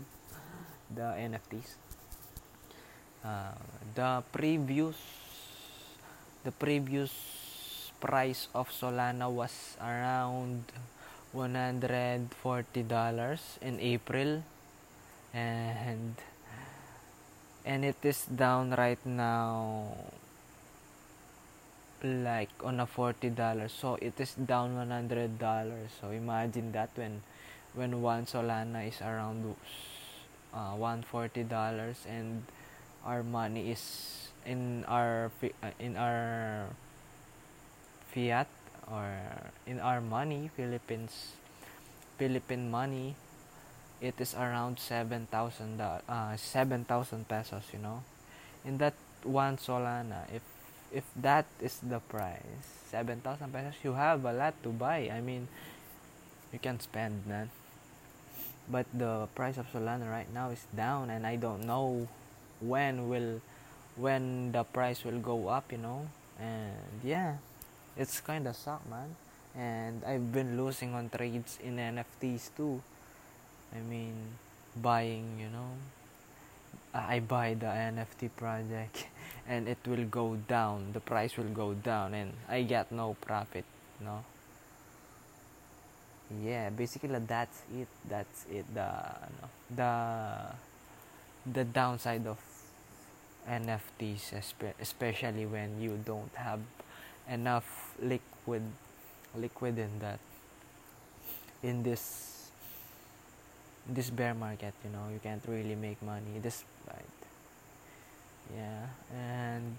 the 0.90 1.14
nfts 1.30 1.78
uh, 3.24 3.54
the 3.94 4.22
previous 4.34 4.98
the 6.42 6.50
previous 6.50 7.14
price 8.02 8.50
of 8.52 8.68
solana 8.74 9.30
was 9.30 9.78
around 9.78 10.66
140 11.30 12.82
dollars 12.90 13.62
in 13.62 13.78
april 13.78 14.42
and 15.32 16.14
and 17.64 17.84
it 17.84 17.96
is 18.02 18.24
down 18.26 18.70
right 18.72 19.04
now 19.04 19.94
like 22.02 22.50
on 22.64 22.80
a 22.80 22.86
40 22.86 23.30
dollars. 23.30 23.72
So 23.72 23.96
it 24.00 24.18
is 24.18 24.34
down 24.34 24.76
100 24.76 25.38
dollars. 25.38 25.90
So 26.00 26.10
imagine 26.10 26.72
that 26.72 26.90
when 26.94 27.22
when 27.74 28.02
one 28.02 28.26
solana 28.26 28.88
is 28.88 29.00
around 29.00 29.54
uh, 30.54 30.74
140 30.74 31.44
dollars 31.44 32.02
and 32.08 32.42
our 33.04 33.22
money 33.22 33.70
is 33.70 34.28
in 34.44 34.84
our 34.88 35.30
uh, 35.62 35.70
in 35.78 35.96
our 35.96 36.66
fiat 38.10 38.48
or 38.90 39.06
in 39.66 39.78
our 39.78 40.00
money 40.00 40.50
philippines 40.56 41.38
philippine 42.18 42.70
money 42.70 43.14
it 44.00 44.16
is 44.18 44.34
around 44.34 44.80
7000 44.80 45.28
uh 45.80 46.36
7000 46.36 47.28
pesos 47.28 47.64
you 47.72 47.78
know? 47.78 48.02
In 48.64 48.78
that 48.78 48.94
one 49.22 49.56
solana 49.56 50.24
if 50.32 50.42
if 50.92 51.04
that 51.14 51.46
is 51.60 51.78
the 51.84 52.00
price 52.00 52.64
7000 52.90 53.52
pesos 53.52 53.76
you 53.84 53.92
have 53.94 54.24
a 54.24 54.32
lot 54.32 54.54
to 54.64 54.70
buy. 54.70 55.08
I 55.12 55.20
mean 55.20 55.48
you 56.52 56.58
can 56.58 56.80
spend 56.80 57.26
man 57.28 57.50
but 58.68 58.86
the 58.94 59.28
price 59.34 59.58
of 59.58 59.66
solana 59.72 60.10
right 60.10 60.32
now 60.32 60.50
is 60.50 60.64
down 60.74 61.10
and 61.10 61.26
i 61.26 61.36
don't 61.36 61.64
know 61.66 62.08
when 62.60 63.08
will 63.08 63.40
when 63.96 64.52
the 64.52 64.64
price 64.64 65.04
will 65.04 65.20
go 65.20 65.48
up 65.48 65.70
you 65.70 65.78
know? 65.78 66.08
And 66.40 67.04
yeah 67.04 67.36
it's 67.96 68.20
kind 68.20 68.48
of 68.48 68.56
suck 68.56 68.80
man. 68.88 69.14
And 69.54 70.04
i've 70.04 70.32
been 70.32 70.56
losing 70.56 70.94
on 70.94 71.10
trades 71.10 71.58
in 71.62 71.76
nfts 71.76 72.48
too 72.56 72.80
I 73.74 73.80
mean, 73.80 74.14
buying, 74.76 75.38
you 75.38 75.48
know, 75.48 75.70
I 76.92 77.20
buy 77.20 77.54
the 77.54 77.66
NFT 77.66 78.30
project 78.36 79.06
and 79.48 79.68
it 79.68 79.78
will 79.86 80.04
go 80.04 80.36
down, 80.48 80.92
the 80.92 81.00
price 81.00 81.36
will 81.36 81.52
go 81.54 81.74
down, 81.74 82.14
and 82.14 82.32
I 82.48 82.62
get 82.62 82.90
no 82.90 83.14
profit, 83.20 83.64
no. 84.00 84.24
Yeah, 86.30 86.70
basically 86.70 87.18
that's 87.26 87.62
it. 87.74 87.88
That's 88.08 88.46
it. 88.46 88.64
The 88.72 88.90
the 89.74 89.92
the 91.42 91.64
downside 91.64 92.26
of 92.26 92.38
NFTs, 93.48 94.38
especially 94.78 95.46
when 95.46 95.80
you 95.80 95.98
don't 96.06 96.30
have 96.34 96.60
enough 97.28 97.94
liquid 98.00 98.62
liquid 99.34 99.78
in 99.78 99.98
that 99.98 100.20
in 101.62 101.82
this 101.82 102.29
this 103.94 104.10
bear 104.10 104.34
market 104.34 104.74
you 104.84 104.90
know 104.90 105.04
you 105.12 105.20
can't 105.22 105.42
really 105.48 105.74
make 105.74 106.02
money 106.02 106.38
despite. 106.42 107.18
Yeah 108.54 108.86
and 109.14 109.76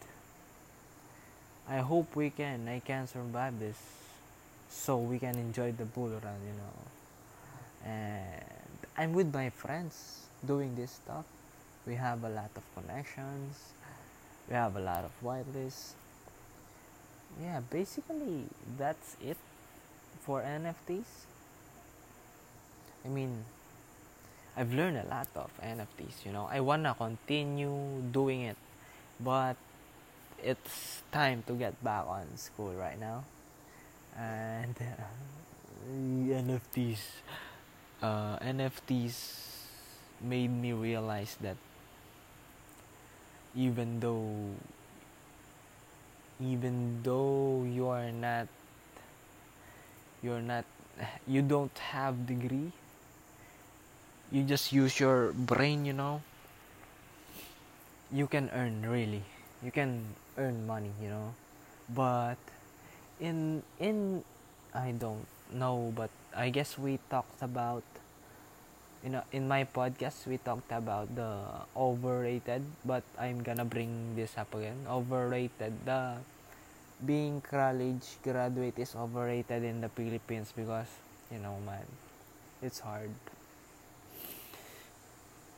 i 1.67 1.80
hope 1.80 2.15
we 2.15 2.30
can 2.30 2.67
i 2.67 2.80
can 2.80 3.06
survive 3.08 3.60
this 3.60 3.78
so 4.69 4.97
we 4.97 5.19
can 5.19 5.36
enjoy 5.36 5.71
the 5.74 5.86
bull 5.86 6.08
run 6.08 6.39
you 6.47 6.56
know. 6.62 6.78
And 7.86 8.80
i'm 8.97 9.13
with 9.13 9.34
my 9.34 9.50
friends 9.50 10.28
doing 10.45 10.76
this 10.76 10.91
stuff. 10.91 11.26
We 11.86 11.95
have 11.95 12.24
a 12.24 12.30
lot 12.30 12.52
of 12.56 12.63
connections. 12.76 13.74
We 14.47 14.56
have 14.56 14.76
a 14.76 14.80
lot 14.80 15.04
of 15.04 15.12
whitelists 15.24 15.93
yeah 17.39 17.62
basically 17.69 18.43
that's 18.78 19.15
it 19.24 19.38
for 20.26 20.41
nfts 20.41 21.26
i 23.06 23.08
mean 23.08 23.45
I've 24.55 24.73
learned 24.73 24.97
a 24.97 25.07
lot 25.07 25.27
of 25.35 25.49
NFTs. 25.63 26.25
You 26.25 26.33
know, 26.33 26.47
I 26.51 26.59
wanna 26.59 26.93
continue 26.93 28.01
doing 28.11 28.41
it, 28.41 28.57
but 29.19 29.55
it's 30.43 31.01
time 31.11 31.43
to 31.47 31.53
get 31.53 31.81
back 31.83 32.05
on 32.07 32.25
school 32.35 32.73
right 32.73 32.99
now, 32.99 33.23
and 34.17 34.75
uh, 34.75 35.07
NFTs, 35.87 36.99
uh, 38.01 38.37
NFTs 38.39 39.15
made 40.19 40.51
me 40.51 40.73
realize 40.73 41.37
that 41.41 41.57
even 43.55 43.99
though 43.99 44.51
even 46.39 47.01
though 47.03 47.63
you 47.69 47.87
are 47.87 48.11
not 48.11 48.47
you're 50.21 50.41
not 50.41 50.65
you 51.27 51.41
don't 51.41 51.77
have 51.77 52.25
degree 52.25 52.71
you 54.32 54.44
just 54.44 54.72
use 54.72 55.00
your 55.00 55.34
brain 55.34 55.86
you 55.86 55.94
know? 55.94 56.22
You 58.12 58.28
can 58.28 58.50
earn 58.54 58.84
really. 58.84 59.24
You 59.63 59.72
can 59.72 60.04
earn 60.38 60.67
money 60.67 60.91
you 61.02 61.10
know? 61.10 61.34
But 61.94 62.38
in 63.22 63.62
in 63.78 64.26
i 64.74 64.89
don't 64.98 65.30
know 65.54 65.94
but 65.96 66.10
i 66.34 66.50
guess 66.50 66.74
we 66.76 66.98
talked 67.08 67.38
about 67.46 67.84
you 69.04 69.10
know 69.13 69.22
in 69.32 69.48
my 69.48 69.63
podcast 69.63 70.26
we 70.26 70.38
talked 70.41 70.72
about 70.74 71.06
the 71.15 71.38
overrated 71.78 72.65
but 72.86 73.04
i'm 73.20 73.41
gonna 73.44 73.65
bring 73.65 74.15
this 74.15 74.38
up 74.38 74.54
again. 74.54 74.78
Overrated. 74.89 75.74
The 75.86 76.17
being 77.06 77.41
college 77.41 78.17
graduate 78.22 78.78
is 78.78 78.94
overrated 78.96 79.63
in 79.63 79.82
the 79.82 79.89
philippines 79.89 80.54
because 80.56 80.89
you 81.34 81.39
know 81.41 81.58
man 81.65 81.86
it's 82.62 82.80
hard 82.80 83.10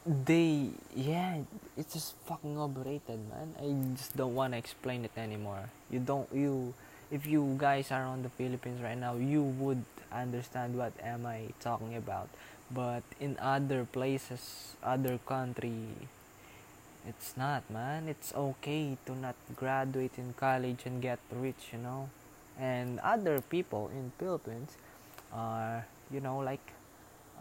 they 0.06 0.68
yeah 0.96 1.40
it's 1.78 1.94
just 1.94 2.14
fucking 2.26 2.60
overrated 2.60 3.20
man. 3.32 3.56
I 3.58 3.96
just 3.96 4.16
don't 4.18 4.36
want 4.36 4.54
to 4.54 4.58
explain 4.58 5.06
it 5.06 5.16
anymore. 5.16 5.70
You 5.90 6.00
don't 6.00 6.28
you 6.34 6.74
if 7.10 7.26
you 7.26 7.56
guys 7.58 7.92
are 7.92 8.04
on 8.04 8.24
the 8.24 8.30
philippines 8.30 8.82
right 8.82 8.98
now 8.98 9.16
you 9.16 9.44
would 9.44 9.84
understand 10.12 10.78
what 10.78 10.92
am 11.02 11.26
i 11.26 11.48
talking 11.62 11.96
about. 11.96 12.28
But 12.72 13.04
in 13.20 13.38
other 13.40 13.86
places 13.86 14.76
other 14.84 15.20
country 15.26 15.88
it's 17.08 17.36
not 17.38 17.64
man. 17.70 18.08
It's 18.08 18.34
okay 18.36 18.98
to 19.06 19.16
not 19.16 19.36
graduate 19.56 20.18
in 20.18 20.34
college 20.34 20.84
and 20.86 21.02
get 21.02 21.20
rich 21.32 21.72
you 21.72 21.80
know? 21.80 22.10
And 22.60 23.00
other 23.00 23.40
people 23.40 23.90
in 23.96 24.12
philippines 24.20 24.76
are 25.32 25.88
you 26.12 26.20
know 26.20 26.40
like 26.40 26.74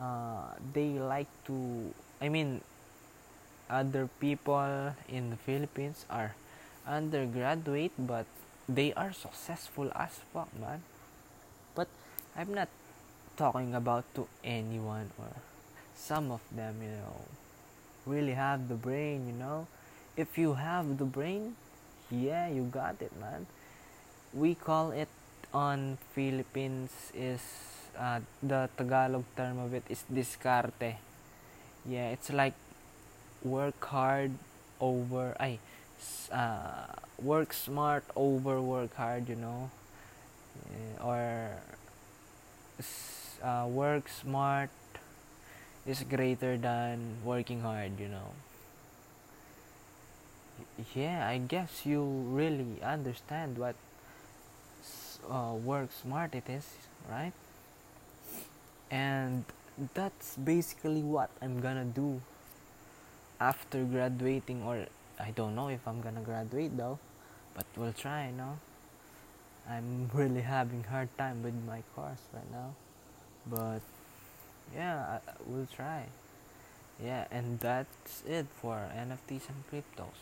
uh, 0.01 0.55
they 0.73 0.99
like 0.99 1.29
to 1.47 1.93
I 2.23 2.31
mean, 2.31 2.63
other 3.67 4.07
people 4.23 4.95
in 5.11 5.35
the 5.35 5.41
Philippines 5.43 6.07
are 6.07 6.39
undergraduate, 6.87 7.91
but 7.99 8.31
they 8.71 8.95
are 8.95 9.11
successful 9.11 9.91
as 9.91 10.23
fuck, 10.31 10.47
man. 10.55 10.87
But 11.75 11.91
I'm 12.39 12.55
not 12.55 12.71
talking 13.35 13.75
about 13.75 14.07
to 14.15 14.31
anyone 14.47 15.11
or 15.19 15.35
some 15.99 16.31
of 16.31 16.47
them, 16.55 16.79
you 16.79 16.95
know, 16.95 17.27
really 18.07 18.39
have 18.39 18.71
the 18.71 18.79
brain, 18.79 19.27
you 19.27 19.35
know. 19.35 19.67
If 20.17 20.39
you 20.39 20.55
have 20.55 21.03
the 21.03 21.09
brain, 21.11 21.59
yeah, 22.07 22.47
you 22.47 22.71
got 22.71 23.03
it, 23.03 23.11
man. 23.19 23.51
We 24.31 24.55
call 24.55 24.95
it 24.95 25.11
on 25.53 25.99
Philippines 26.15 27.11
is 27.19 27.43
uh, 27.99 28.21
the 28.39 28.71
Tagalog 28.79 29.27
term 29.35 29.59
of 29.59 29.75
it 29.75 29.83
is 29.91 30.07
discarte 30.07 31.03
yeah 31.87 32.09
it's 32.11 32.31
like 32.33 32.55
work 33.45 33.85
hard 33.85 34.33
over 34.81 35.37
I 35.41 35.59
uh, 36.33 36.87
work 37.23 37.53
smart 37.53 38.05
over 38.17 38.61
work 38.61 38.95
hard 38.97 39.29
you 39.29 39.37
know 39.37 39.71
uh, 41.01 41.05
or 41.05 41.51
uh, 43.43 43.67
work 43.69 44.09
smart 44.09 44.71
is 45.87 46.03
greater 46.03 46.57
than 46.57 47.17
working 47.25 47.61
hard, 47.63 47.99
you 48.01 48.09
know. 48.09 48.33
Yeah, 50.95 51.27
I 51.29 51.39
guess 51.39 51.87
you 51.87 52.03
really 52.05 52.83
understand 52.83 53.57
what 53.59 53.75
uh, 55.31 55.55
work 55.55 55.91
smart 55.93 56.35
it 56.35 56.49
is, 56.49 56.67
right? 57.11 57.33
And 58.91 59.45
that's 59.95 60.37
basically 60.37 61.03
what 61.03 61.31
I'm 61.41 61.61
gonna 61.61 61.85
do 61.85 62.21
after 63.41 63.85
graduating, 63.85 64.63
or 64.63 64.87
I 65.19 65.31
don't 65.31 65.55
know 65.55 65.69
if 65.69 65.87
I'm 65.87 66.01
gonna 66.01 66.21
graduate 66.21 66.77
though, 66.77 66.99
but 67.55 67.67
we'll 67.77 67.93
try, 67.93 68.27
you 68.27 68.37
know. 68.37 68.59
I'm 69.69 70.11
really 70.15 70.43
having 70.43 70.85
hard 70.85 71.09
time 71.17 71.43
with 71.43 71.55
my 71.67 71.83
course 71.95 72.23
right 72.33 72.51
now, 72.51 72.75
but 73.47 73.81
yeah, 74.75 75.19
I, 75.19 75.33
we'll 75.47 75.69
try. 75.75 76.07
Yeah, 77.03 77.25
and 77.31 77.59
that's 77.59 78.23
it 78.29 78.47
for 78.61 78.77
NFTs 78.95 79.49
and 79.49 79.65
cryptos. 79.71 80.21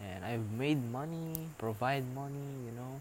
And 0.00 0.24
I've 0.24 0.52
made 0.52 0.92
money, 0.92 1.48
provide 1.58 2.04
money, 2.14 2.54
you 2.64 2.72
know. 2.72 3.00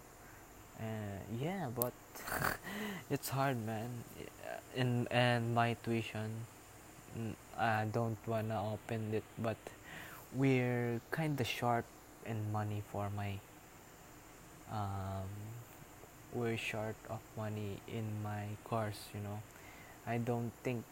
And 0.80 1.40
yeah, 1.42 1.68
but 1.76 1.94
it's 3.10 3.30
hard, 3.30 3.64
man. 3.66 3.90
And 4.76 5.08
and 5.12 5.56
my 5.56 5.76
tuition, 5.84 6.46
I 7.58 7.86
don't 7.92 8.18
wanna 8.28 8.62
open 8.74 9.14
it, 9.14 9.24
but 9.38 9.58
we're 10.36 11.02
kinda 11.12 11.44
short 11.44 11.86
in 12.26 12.52
money 12.52 12.84
for 12.92 13.10
my 13.16 13.40
um, 14.72 15.28
we're 16.34 16.58
short 16.58 16.96
of 17.10 17.20
money 17.38 17.80
in 17.88 18.06
my 18.24 18.46
course 18.64 19.08
you 19.14 19.22
know. 19.22 19.40
I 20.06 20.18
don't 20.18 20.52
think 20.64 20.84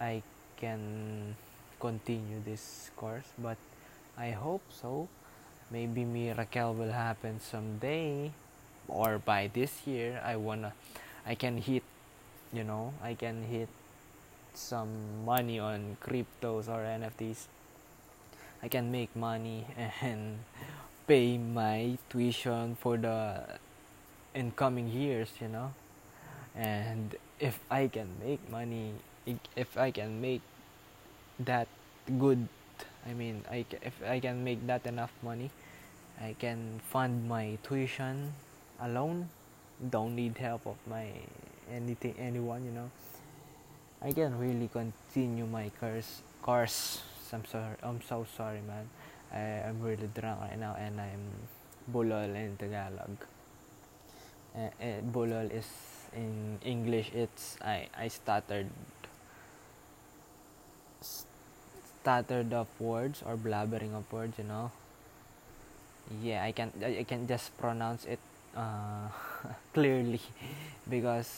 i 0.00 0.22
can 0.56 1.34
continue 1.80 2.38
this 2.44 2.90
course 2.96 3.26
but 3.38 3.56
i 4.16 4.30
hope 4.30 4.62
so. 4.70 5.08
Maybe 5.70 6.04
miracle 6.04 6.72
will 6.72 6.92
happen 6.92 7.40
someday 7.40 8.32
or 8.88 9.18
by 9.18 9.50
this 9.52 9.86
year 9.86 10.20
i 10.24 10.34
wanna 10.36 10.72
i 11.28 11.34
can 11.34 11.58
hit 11.58 11.84
you 12.52 12.64
know 12.64 12.92
i 13.04 13.12
can 13.12 13.44
hit 13.44 13.68
some 14.54 15.24
money 15.24 15.60
on 15.60 15.96
cryptos 16.00 16.66
or 16.72 16.80
nfts 16.96 17.46
i 18.62 18.68
can 18.68 18.90
make 18.90 19.14
money 19.14 19.66
and 20.02 20.40
pay 21.06 21.38
my 21.38 21.96
tuition 22.08 22.76
for 22.80 22.96
the 22.96 23.44
incoming 24.34 24.88
years 24.88 25.32
you 25.40 25.48
know. 25.48 25.72
And 26.56 27.14
if 27.38 27.60
i 27.70 27.86
can 27.86 28.08
make 28.18 28.42
money 28.50 28.92
if 29.54 29.78
i 29.78 29.90
can 29.90 30.20
make 30.20 30.42
that 31.38 31.68
good 32.18 32.48
i 33.06 33.12
mean 33.12 33.44
I, 33.50 33.64
if 33.80 33.94
i 34.02 34.18
can 34.18 34.42
make 34.42 34.66
that 34.66 34.86
enough 34.86 35.12
money 35.22 35.50
i 36.20 36.34
can 36.38 36.80
fund 36.90 37.28
my 37.28 37.58
tuition 37.62 38.32
alone 38.80 39.28
don't 39.90 40.16
need 40.16 40.36
help 40.38 40.66
of 40.66 40.76
my 40.86 41.06
anything 41.70 42.14
anyone 42.18 42.64
you 42.64 42.70
know 42.70 42.90
i 44.02 44.12
can 44.12 44.38
really 44.38 44.68
continue 44.68 45.46
my 45.46 45.70
curse 45.80 46.22
course 46.42 47.02
i'm 47.32 47.44
sorry 47.44 47.76
i'm 47.82 48.00
so 48.02 48.26
sorry 48.36 48.60
man 48.66 48.88
I, 49.32 49.68
I'm 49.68 49.80
really 49.82 50.08
drunk 50.14 50.40
right 50.40 50.58
now 50.58 50.76
and 50.78 51.00
I'm 51.00 51.24
bulol 51.92 52.34
in 52.34 52.56
Tagalog. 52.56 53.16
Uh, 54.56 54.70
uh, 54.80 55.00
bulol 55.12 55.52
is 55.52 55.68
in 56.16 56.58
English. 56.64 57.10
It's 57.12 57.56
I 57.60 57.88
I 57.96 58.08
stuttered 58.08 58.68
stuttered 61.00 62.52
of 62.52 62.68
words 62.80 63.22
or 63.24 63.36
blabbering 63.36 63.94
of 63.94 64.10
words. 64.12 64.38
You 64.38 64.44
know. 64.44 64.70
Yeah, 66.22 66.42
I 66.42 66.52
can 66.52 66.72
I 66.80 67.04
can 67.04 67.28
just 67.28 67.52
pronounce 67.58 68.06
it 68.06 68.20
uh, 68.58 69.06
clearly 69.74 70.20
because 70.90 71.30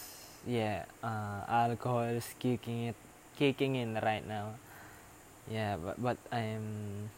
yeah, 0.48 0.88
uh, 1.04 1.44
alcohol 1.46 2.08
is 2.08 2.24
kicking 2.40 2.88
it 2.88 2.96
kicking 3.36 3.76
in 3.76 4.00
right 4.00 4.24
now. 4.26 4.56
Yeah, 5.50 5.76
but 5.76 6.00
but 6.00 6.16
I'm 6.32 7.10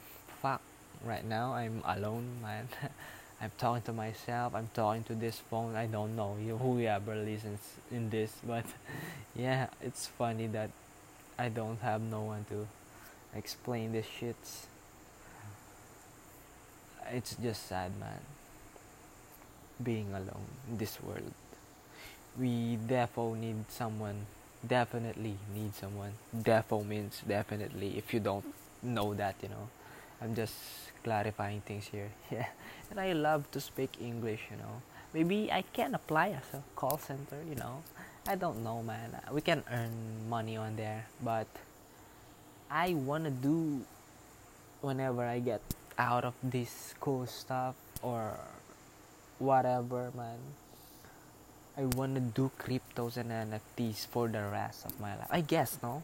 fuck 0.43 0.61
right 1.05 1.25
now 1.25 1.55
i'm 1.55 1.83
alone 1.85 2.27
man. 2.43 2.69
I'm 3.41 3.51
talking 3.59 3.83
to 3.83 3.93
myself 3.93 4.55
i'm 4.55 4.71
talking 4.75 5.03
to 5.05 5.15
this 5.15 5.39
phone 5.51 5.75
i 5.75 5.87
don't 5.87 6.15
know 6.15 6.35
whoever 6.35 7.15
listens 7.17 7.61
in 7.91 8.11
this 8.11 8.33
but 8.47 8.65
yeah 9.35 9.67
it's 9.81 10.07
funny 10.07 10.47
that 10.49 10.71
i 11.39 11.49
don't 11.49 11.81
have 11.81 12.01
no 12.01 12.23
one 12.23 12.45
to 12.51 12.67
explain 13.37 13.93
this 13.93 14.07
shits 14.07 14.67
it's 17.11 17.35
just 17.35 17.67
sad 17.67 17.91
man 17.99 18.21
being 19.83 20.09
alone 20.15 20.49
in 20.69 20.79
this 20.79 20.99
world 21.03 21.33
we 22.39 22.79
therefore 22.87 23.37
need 23.37 23.65
someone 23.69 24.27
definitely 24.67 25.37
need 25.55 25.75
someone 25.75 26.13
defo 26.35 26.87
means 26.87 27.23
definitely 27.27 27.99
if 27.99 28.15
you 28.15 28.21
don't 28.21 28.45
know 28.83 29.13
that 29.15 29.35
you 29.43 29.49
know 29.49 29.69
I'm 30.23 30.37
just 30.37 30.55
clarifying 31.03 31.61
things 31.67 31.91
here. 31.91 32.11
Yeah. 32.31 32.47
And 32.91 33.01
I 33.01 33.13
love 33.13 33.51
to 33.53 33.61
speak 33.61 33.99
English, 34.01 34.41
you 34.51 34.57
know. 34.57 34.83
Maybe 35.13 35.51
I 35.51 35.63
can 35.73 35.95
apply 35.95 36.29
as 36.29 36.47
a 36.55 36.63
call 36.77 36.99
center, 36.99 37.41
you 37.49 37.57
know. 37.57 37.83
I 38.29 38.37
don't 38.37 38.63
know, 38.63 38.83
man. 38.83 39.19
We 39.33 39.41
can 39.41 39.65
earn 39.73 40.29
money 40.29 40.57
on 40.57 40.77
there, 40.77 41.07
but 41.25 41.49
I 42.71 42.95
want 42.95 43.25
to 43.25 43.31
do 43.31 43.83
whenever 44.81 45.25
I 45.25 45.41
get 45.41 45.61
out 45.99 46.25
of 46.25 46.35
this 46.43 46.95
cool 47.01 47.27
stuff 47.27 47.75
or 48.01 48.39
whatever, 49.43 50.15
man. 50.15 50.39
I 51.77 51.85
want 51.99 52.15
to 52.15 52.21
do 52.21 52.51
cryptos 52.59 53.17
and 53.17 53.31
NFTs 53.31 54.07
for 54.07 54.29
the 54.29 54.47
rest 54.47 54.87
of 54.87 54.99
my 55.01 55.17
life. 55.17 55.29
I 55.31 55.41
guess, 55.41 55.79
no? 55.83 56.03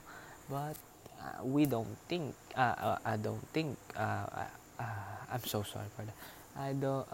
But 0.50 0.74
uh, 1.20 1.44
we 1.44 1.66
don't 1.66 1.96
think 2.08 2.34
uh, 2.56 2.74
uh, 2.78 2.98
I 3.04 3.16
don't 3.16 3.46
think 3.52 3.76
uh, 3.96 4.26
uh, 4.80 4.82
I'm 5.30 5.44
so 5.44 5.62
sorry 5.62 5.86
for 5.94 6.02
that. 6.02 6.16
I 6.58 6.72
don't 6.72 7.06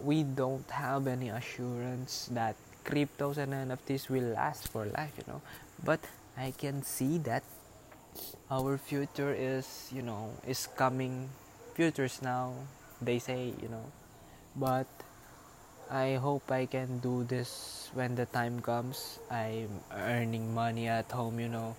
we 0.00 0.22
don't 0.22 0.68
have 0.70 1.06
any 1.06 1.28
assurance 1.28 2.30
that 2.32 2.56
cryptos 2.84 3.36
and 3.36 3.52
NFTs 3.52 4.08
will 4.08 4.32
last 4.32 4.68
for 4.68 4.86
life, 4.86 5.12
you 5.18 5.24
know. 5.28 5.42
But 5.84 6.00
I 6.38 6.52
can 6.56 6.82
see 6.82 7.18
that 7.28 7.42
our 8.50 8.78
future 8.78 9.34
is, 9.34 9.90
you 9.92 10.02
know, 10.02 10.30
is 10.46 10.68
coming. 10.76 11.28
Futures 11.74 12.22
now, 12.22 12.54
they 13.00 13.18
say, 13.18 13.52
you 13.62 13.68
know. 13.68 13.84
But 14.56 14.86
I 15.88 16.20
hope 16.20 16.52
I 16.52 16.66
can 16.68 17.00
do 17.00 17.24
this 17.24 17.88
when 17.96 18.14
the 18.14 18.26
time 18.28 18.60
comes. 18.60 19.18
I'm 19.32 19.80
earning 19.88 20.52
money 20.52 20.84
at 20.86 21.08
home, 21.10 21.40
you 21.40 21.48
know. 21.48 21.76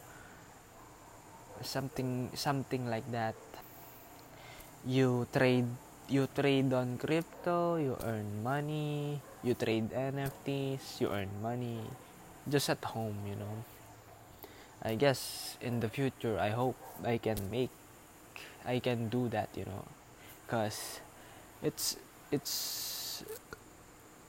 Something 1.61 2.33
something 2.33 2.89
like 2.89 3.05
that. 3.13 3.37
You 4.85 5.27
trade 5.29 5.69
you 6.09 6.25
trade 6.33 6.73
on 6.73 6.97
crypto 6.97 7.77
you 7.77 7.93
earn 8.01 8.41
money. 8.41 9.21
You 9.45 9.53
trade 9.53 9.93
nfts 9.93 10.99
you 10.99 11.13
earn 11.13 11.29
money 11.43 11.79
just 12.49 12.69
at 12.73 12.81
home 12.81 13.15
you 13.29 13.35
know. 13.37 13.61
I 14.81 14.95
guess 14.95 15.55
in 15.61 15.81
the 15.85 15.89
future 15.89 16.39
i 16.39 16.49
hope 16.49 16.79
i 17.03 17.19
can 17.19 17.37
make 17.51 17.69
i 18.65 18.79
can 18.79 19.09
do 19.09 19.29
that 19.29 19.49
you 19.53 19.65
know. 19.69 19.85
Because 20.47 20.99
it's 21.61 21.95
it's 22.31 22.98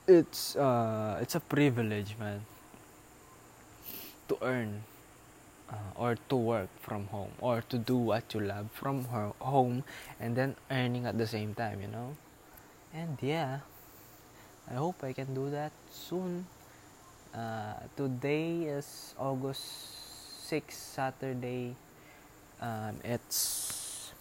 it's 0.07 0.55
uh 0.55 1.19
it's 1.21 1.35
a 1.35 1.39
privilege 1.39 2.15
man 2.19 2.41
to 4.27 4.37
earn 4.41 4.81
uh, 5.69 5.75
or 5.95 6.17
to 6.29 6.35
work 6.35 6.69
from 6.81 7.05
home 7.07 7.31
or 7.39 7.61
to 7.69 7.77
do 7.77 7.95
what 7.95 8.33
you 8.33 8.39
love 8.39 8.69
from 8.73 9.05
home 9.39 9.83
and 10.19 10.35
then 10.35 10.55
earning 10.71 11.05
at 11.05 11.17
the 11.17 11.27
same 11.27 11.53
time 11.53 11.81
you 11.81 11.87
know? 11.87 12.15
And 12.93 13.17
yeah 13.21 13.59
i 14.69 14.73
hope 14.73 15.03
i 15.03 15.13
can 15.13 15.33
do 15.33 15.49
that 15.49 15.71
soon. 15.91 16.45
Uh, 17.33 17.79
today 17.95 18.67
is 18.67 19.15
august 19.17 19.63
6 20.49 20.75
saturday. 20.75 21.75
Um, 22.59 22.99
it's 23.03 24.11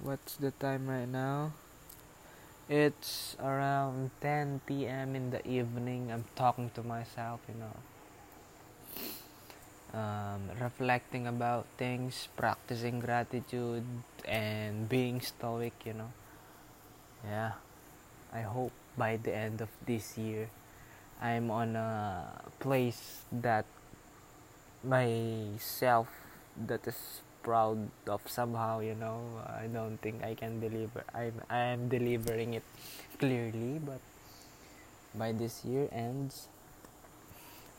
what's 0.00 0.36
the 0.36 0.50
time 0.52 0.88
right 0.88 1.08
now 1.08 1.52
it's 2.68 3.36
around 3.40 4.10
10 4.20 4.60
p.m 4.66 5.16
in 5.16 5.30
the 5.30 5.46
evening. 5.48 6.12
I'm 6.12 6.24
talking 6.36 6.70
to 6.74 6.82
myself 6.82 7.40
you 7.48 7.56
know. 7.56 7.76
Um, 9.88 10.50
reflecting 10.60 11.26
about 11.26 11.64
things, 11.78 12.28
practicing 12.36 13.00
gratitude, 13.00 13.84
and 14.26 14.86
being 14.86 15.20
stoic, 15.22 15.72
you 15.86 15.94
know. 15.94 16.12
Yeah, 17.24 17.52
I 18.34 18.42
hope 18.42 18.72
by 18.98 19.16
the 19.16 19.34
end 19.34 19.62
of 19.62 19.70
this 19.86 20.18
year, 20.18 20.50
I'm 21.22 21.50
on 21.50 21.74
a 21.74 22.36
place 22.60 23.22
that 23.32 23.64
myself 24.84 26.08
that 26.66 26.86
is 26.86 27.20
proud 27.42 27.78
of 28.06 28.20
somehow 28.26 28.80
you 28.80 28.94
know. 28.94 29.20
I 29.46 29.66
don't 29.66 29.98
think 29.98 30.22
i 30.22 30.34
can 30.34 30.60
deliver 30.60 31.04
i'm 31.14 31.34
i'm 31.50 31.88
delivering 31.88 32.54
it 32.54 32.64
clearly 33.18 33.80
but 33.82 34.00
by 35.14 35.32
this 35.32 35.64
year 35.64 35.88
ends 35.92 36.48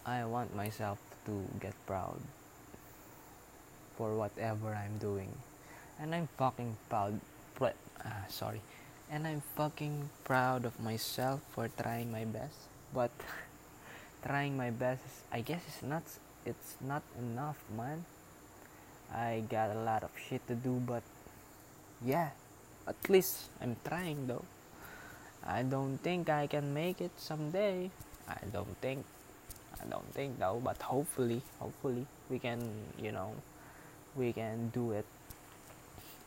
i 0.06 0.26
want 0.26 0.56
myself 0.56 1.00
to 1.26 1.43
get 1.60 1.74
proud 1.86 2.19
for 3.98 4.15
whatever 4.15 4.72
i'm 4.76 4.98
doing. 4.98 5.32
And 6.00 6.15
i'm 6.15 6.28
fucking 6.38 6.78
proud 6.89 7.19
uh, 7.60 8.26
sorry. 8.30 8.62
And 9.12 9.28
i'm 9.28 9.41
fucking 9.56 10.10
proud 10.24 10.63
of 10.65 10.80
myself 10.80 11.41
for 11.52 11.67
trying 11.67 12.12
my 12.12 12.24
best 12.24 12.69
but 12.93 13.12
trying 14.26 14.56
my 14.56 14.69
best 14.69 15.04
i 15.32 15.41
guess 15.41 15.62
it's 15.67 15.84
not 15.84 16.04
it's 16.45 16.76
not 16.80 17.04
enough 17.17 17.58
man 17.76 18.06
I 19.13 19.43
got 19.50 19.76
a 19.76 19.80
lot 19.80 20.04
of 20.04 20.12
shit 20.17 20.45
to 20.48 20.56
do, 20.56 20.82
but 20.86 21.04
yeah, 22.06 22.30
at 22.88 22.98
least 23.10 23.50
I'm 23.62 23.76
trying 23.86 24.28
though. 24.28 24.45
I 25.45 25.63
don't 25.63 25.98
think 25.98 26.30
I 26.30 26.48
can 26.48 26.74
make 26.74 27.02
it 27.02 27.12
someday. 27.17 27.89
I 28.28 28.38
don't 28.52 28.78
think. 28.82 29.06
I 29.82 29.86
don't 29.89 30.13
think 30.13 30.39
though, 30.39 30.62
but 30.63 30.82
hopefully, 30.82 31.41
hopefully 31.60 32.06
we 32.30 32.38
can, 32.38 32.60
you 33.02 33.12
know, 33.12 33.34
we 34.15 34.34
can 34.34 34.69
do 34.69 34.91
it. 34.91 35.06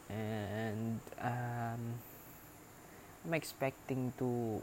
And 0.09 1.01
um, 1.21 1.81
I'm 3.25 3.35
expecting 3.35 4.13
to 4.19 4.61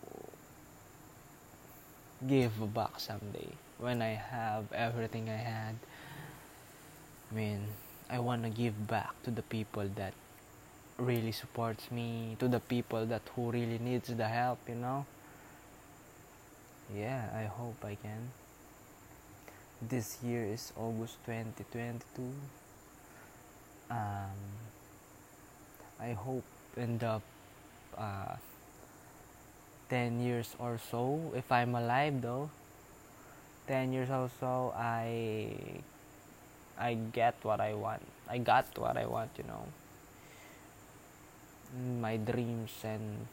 give 2.27 2.51
back 2.73 2.99
someday 2.99 3.47
when 3.77 4.01
I 4.01 4.13
have 4.19 4.71
everything 4.73 5.29
I 5.29 5.37
had. 5.37 5.75
I 7.31 7.35
mean, 7.35 7.67
I 8.09 8.19
want 8.19 8.43
to 8.43 8.49
give 8.49 8.87
back 8.87 9.13
to 9.23 9.31
the 9.31 9.43
people 9.43 9.87
that 9.95 10.13
really 10.97 11.31
supports 11.31 11.91
me, 11.91 12.35
to 12.39 12.47
the 12.47 12.59
people 12.59 13.05
that 13.05 13.21
who 13.35 13.51
really 13.51 13.77
needs 13.77 14.09
the 14.09 14.27
help, 14.27 14.57
you 14.67 14.75
know. 14.75 15.05
Yeah, 16.95 17.29
I 17.35 17.43
hope 17.43 17.77
I 17.85 17.95
can. 17.95 18.31
This 19.81 20.17
year 20.23 20.43
is 20.43 20.73
August 20.75 21.17
2022. 21.25 22.33
Um, 23.91 24.39
I 26.01 26.13
hope 26.13 26.43
in 26.77 26.97
the 26.97 27.21
uh, 27.97 28.35
10 29.89 30.19
years 30.19 30.55
or 30.59 30.79
so, 30.91 31.31
if 31.35 31.51
I'm 31.51 31.75
alive 31.75 32.21
though, 32.21 32.49
10 33.67 33.93
years 33.93 34.09
or 34.09 34.29
so, 34.39 34.73
I 34.75 35.81
I 36.79 36.95
get 36.95 37.35
what 37.43 37.59
I 37.59 37.73
want. 37.75 38.01
I 38.29 38.37
got 38.39 38.65
what 38.79 38.95
I 38.95 39.05
want, 39.05 39.31
you 39.37 39.43
know. 39.43 39.67
My 41.99 42.15
dreams 42.15 42.71
and 42.83 43.27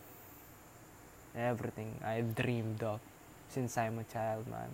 everything 1.38 1.94
I've 2.04 2.35
dreamed 2.35 2.82
of 2.82 3.00
since 3.48 3.78
I'm 3.78 3.98
a 4.00 4.04
child, 4.04 4.50
man. 4.50 4.68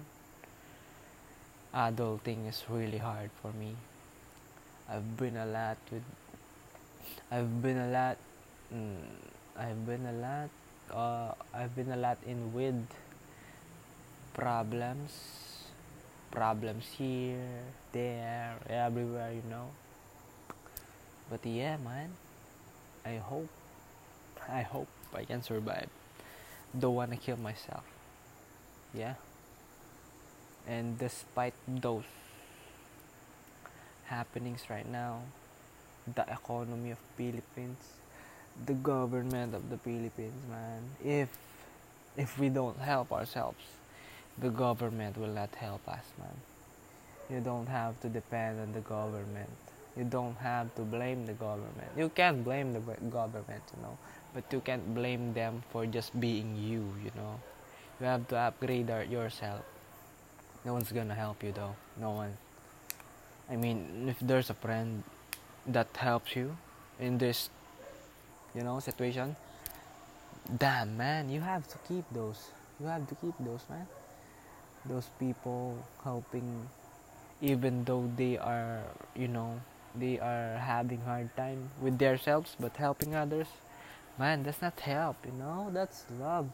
Adulting 1.75 2.49
is 2.49 2.65
really 2.69 2.99
hard 2.99 3.31
for 3.43 3.53
me. 3.53 3.77
I've 4.89 5.17
been 5.17 5.37
a 5.37 5.47
lot 5.47 5.77
with. 5.93 6.03
I've 7.31 7.63
been 7.63 7.79
a 7.79 7.89
lot. 7.93 8.17
Mm, 8.73 9.05
I've 9.57 9.87
been 9.87 10.07
a 10.07 10.17
lot. 10.17 10.51
Uh, 10.91 11.33
I've 11.55 11.77
been 11.77 11.93
a 11.93 11.97
lot 11.97 12.19
in 12.27 12.53
with 12.53 12.89
problems 14.35 15.52
problems 16.33 16.89
here, 16.97 17.63
there, 17.93 18.57
everywhere, 18.69 19.33
you 19.33 19.45
know. 19.49 19.69
But 21.31 21.45
yeah, 21.45 21.77
man, 21.77 22.11
I 23.05 23.17
hope, 23.17 23.49
I 24.49 24.63
hope 24.63 24.89
I 25.15 25.25
can 25.25 25.43
survive. 25.43 25.89
Don't 26.77 26.95
wanna 26.95 27.17
kill 27.17 27.37
myself. 27.37 27.85
Yeah. 28.95 29.15
And 30.67 30.99
despite 30.99 31.55
those 31.69 32.05
happenings 34.07 34.65
right 34.71 34.89
now, 34.89 35.23
the 36.15 36.23
economy 36.23 36.91
of 36.93 36.99
Philippines, 37.17 37.79
the 38.67 38.75
government 38.75 39.55
of 39.55 39.71
the 39.71 39.79
Philippines, 39.79 40.43
man, 40.49 40.83
if 41.05 41.29
if 42.17 42.39
we 42.39 42.49
don't 42.49 42.79
help 42.79 43.13
ourselves, 43.13 43.65
the 44.39 44.51
government 44.51 45.17
will 45.19 45.29
not 45.29 45.55
help 45.55 45.87
us, 45.89 46.05
man. 46.19 46.37
You 47.31 47.41
don't 47.41 47.67
have 47.67 48.01
to 48.01 48.09
depend 48.09 48.61
on 48.61 48.73
the 48.73 48.81
government. 48.81 49.51
You 49.97 50.05
don't 50.05 50.37
have 50.37 50.75
to 50.77 50.83
blame 50.83 51.27
the 51.27 51.35
government. 51.35 51.91
You 51.97 52.09
can't 52.09 52.43
blame 52.45 52.73
the 52.73 52.81
government, 52.81 53.63
you 53.77 53.83
know, 53.83 53.99
but 54.35 54.45
you 54.51 54.61
can't 54.61 54.95
blame 54.95 55.35
them 55.35 55.63
for 55.71 55.87
just 55.87 56.19
being 56.19 56.57
you, 56.57 56.89
you 57.05 57.13
know. 57.15 57.41
You 58.01 58.07
have 58.07 58.27
to 58.29 58.37
upgrade 58.37 58.89
yourself. 59.11 59.61
No 60.65 60.73
one's 60.73 60.93
gonna 60.93 61.15
help 61.15 61.43
you, 61.43 61.53
though. 61.53 61.77
No 62.01 62.11
one. 62.11 62.37
I 63.51 63.57
mean, 63.57 64.09
if 64.09 64.17
there's 64.21 64.49
a 64.49 64.55
friend 64.55 65.03
that 65.67 65.89
helps 65.97 66.35
you 66.35 66.57
in 66.99 67.19
this, 67.19 67.51
you 68.55 68.63
know, 68.63 68.81
situation, 68.81 69.37
damn, 70.57 70.97
man, 70.97 71.29
you 71.29 71.41
have 71.41 71.69
to 71.69 71.79
keep 71.87 72.05
those. 72.13 72.49
You 72.81 72.87
have 72.87 73.07
to 73.09 73.15
keep 73.17 73.35
those, 73.41 73.61
man 73.69 73.87
those 74.87 75.09
people 75.19 75.79
helping 76.03 76.69
even 77.41 77.85
though 77.85 78.11
they 78.17 78.39
are 78.39 78.83
you 79.15 79.29
know 79.29 79.61
they 79.95 80.19
are 80.19 80.57
having 80.59 81.01
hard 81.03 81.29
time 81.37 81.71
with 81.81 81.99
themselves 81.99 82.57
but 82.59 82.77
helping 82.77 83.15
others. 83.15 83.49
Man 84.19 84.43
that's 84.43 84.61
not 84.63 84.79
help 84.81 85.17
you 85.25 85.33
know? 85.33 85.71
That's 85.73 86.05
love. 86.21 86.49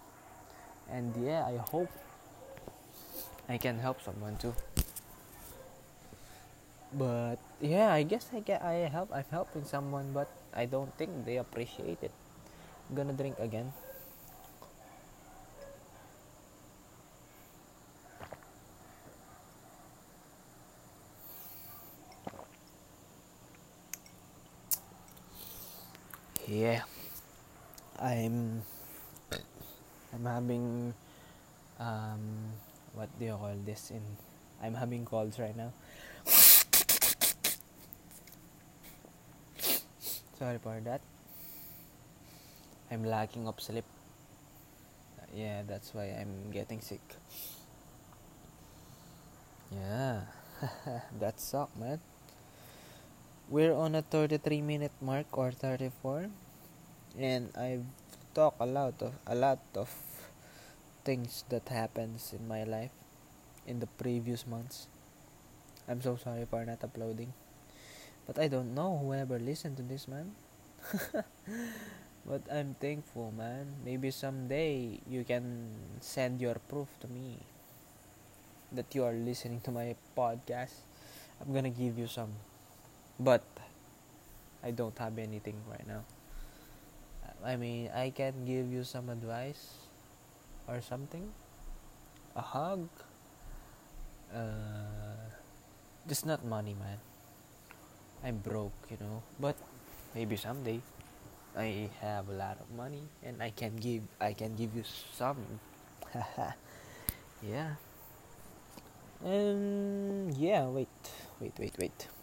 And 0.90 1.12
yeah 1.20 1.44
i 1.44 1.56
hope 1.70 1.90
i 3.48 3.58
can 3.58 3.78
help 3.78 4.00
someone 4.02 4.36
too. 4.36 4.54
But 6.92 7.36
yeah 7.60 7.92
i 7.92 8.02
guess 8.02 8.30
i 8.32 8.40
get 8.40 8.62
i 8.62 8.88
help 8.88 9.12
i'm 9.12 9.28
helping 9.30 9.64
someone 9.64 10.12
but 10.12 10.28
i 10.54 10.64
don't 10.64 10.96
think 10.96 11.24
they 11.26 11.36
appreciate 11.36 11.98
it. 12.02 12.12
I'm 12.88 12.96
gonna 12.96 13.12
drink 13.12 13.36
again 13.38 13.72
yeah. 26.48 26.82
I'm 28.00 28.62
i'm 30.14 30.24
having 30.24 30.94
um 31.78 32.56
what 32.94 33.12
do 33.18 33.26
you 33.26 33.36
call 33.36 33.52
this 33.66 33.90
in 33.90 34.00
i'm 34.62 34.72
having 34.74 35.04
colds 35.04 35.38
right 35.38 35.54
now. 35.56 35.72
Sorry 40.38 40.58
for 40.62 40.80
that. 40.84 41.00
I'm 42.90 43.04
lacking 43.04 43.46
of 43.48 43.60
sleep. 43.60 43.84
Yeah 45.34 45.62
that's 45.68 45.92
why 45.92 46.16
i'm 46.16 46.50
getting 46.50 46.80
sick. 46.80 47.02
Yeah. 49.70 50.22
That 51.20 51.38
suck 51.38 51.70
man 51.78 52.00
we're 53.48 53.72
on 53.72 53.94
a 53.94 54.02
33 54.02 54.60
minute 54.60 54.92
mark 55.00 55.26
or 55.32 55.50
34 55.50 56.28
and 57.18 57.48
I've 57.56 57.84
talked 58.34 58.60
a 58.60 58.66
lot 58.68 59.00
of 59.00 59.16
a 59.26 59.34
lot 59.34 59.58
of 59.74 59.88
things 61.04 61.44
that 61.48 61.72
happens 61.72 62.36
in 62.36 62.44
my 62.46 62.64
life 62.64 62.92
in 63.66 63.80
the 63.80 63.88
previous 63.96 64.46
months. 64.46 64.88
I'm 65.88 66.04
so 66.04 66.20
sorry 66.20 66.44
for 66.44 66.60
not 66.64 66.84
uploading. 66.84 67.32
But 68.28 68.38
I 68.38 68.48
don't 68.48 68.74
know 68.76 69.00
whoever 69.00 69.40
listened 69.40 69.80
to 69.80 69.82
this 69.82 70.04
man. 70.04 70.36
but 72.28 72.44
I'm 72.52 72.76
thankful 72.76 73.32
man. 73.32 73.80
Maybe 73.80 74.12
someday 74.12 75.00
you 75.08 75.24
can 75.24 75.72
send 76.04 76.44
your 76.44 76.60
proof 76.68 76.88
to 77.00 77.08
me 77.08 77.40
that 78.72 78.92
you 78.92 79.04
are 79.04 79.16
listening 79.16 79.64
to 79.64 79.72
my 79.72 79.96
podcast. 80.12 80.84
I'm 81.40 81.56
gonna 81.56 81.72
give 81.72 81.96
you 81.96 82.06
some 82.06 82.36
but 83.18 83.42
I 84.62 84.70
don't 84.70 84.96
have 84.98 85.18
anything 85.18 85.56
right 85.70 85.86
now. 85.86 86.04
I 87.44 87.56
mean, 87.56 87.90
I 87.94 88.10
can 88.10 88.44
give 88.44 88.72
you 88.72 88.82
some 88.82 89.08
advice 89.08 89.78
or 90.66 90.80
something, 90.80 91.30
a 92.34 92.42
hug. 92.42 92.88
Uh, 94.34 95.30
just 96.06 96.26
not 96.26 96.44
money, 96.44 96.74
man. 96.74 96.98
I'm 98.24 98.38
broke, 98.38 98.74
you 98.90 98.98
know, 99.00 99.22
but 99.38 99.54
maybe 100.14 100.36
someday 100.36 100.80
I 101.56 101.88
have 102.00 102.28
a 102.28 102.32
lot 102.32 102.58
of 102.60 102.70
money 102.74 103.02
and 103.22 103.42
I 103.42 103.50
can 103.50 103.76
give 103.76 104.02
I 104.20 104.32
can 104.32 104.56
give 104.56 104.74
you 104.74 104.82
some. 105.14 105.38
yeah. 107.42 107.78
And 109.24 110.36
yeah, 110.36 110.66
wait. 110.66 110.88
wait, 111.40 111.54
wait, 111.58 111.74
wait. 111.78 112.17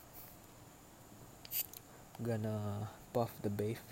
Gonna 2.21 2.89
puff 3.13 3.31
the 3.41 3.49
bath. 3.49 3.83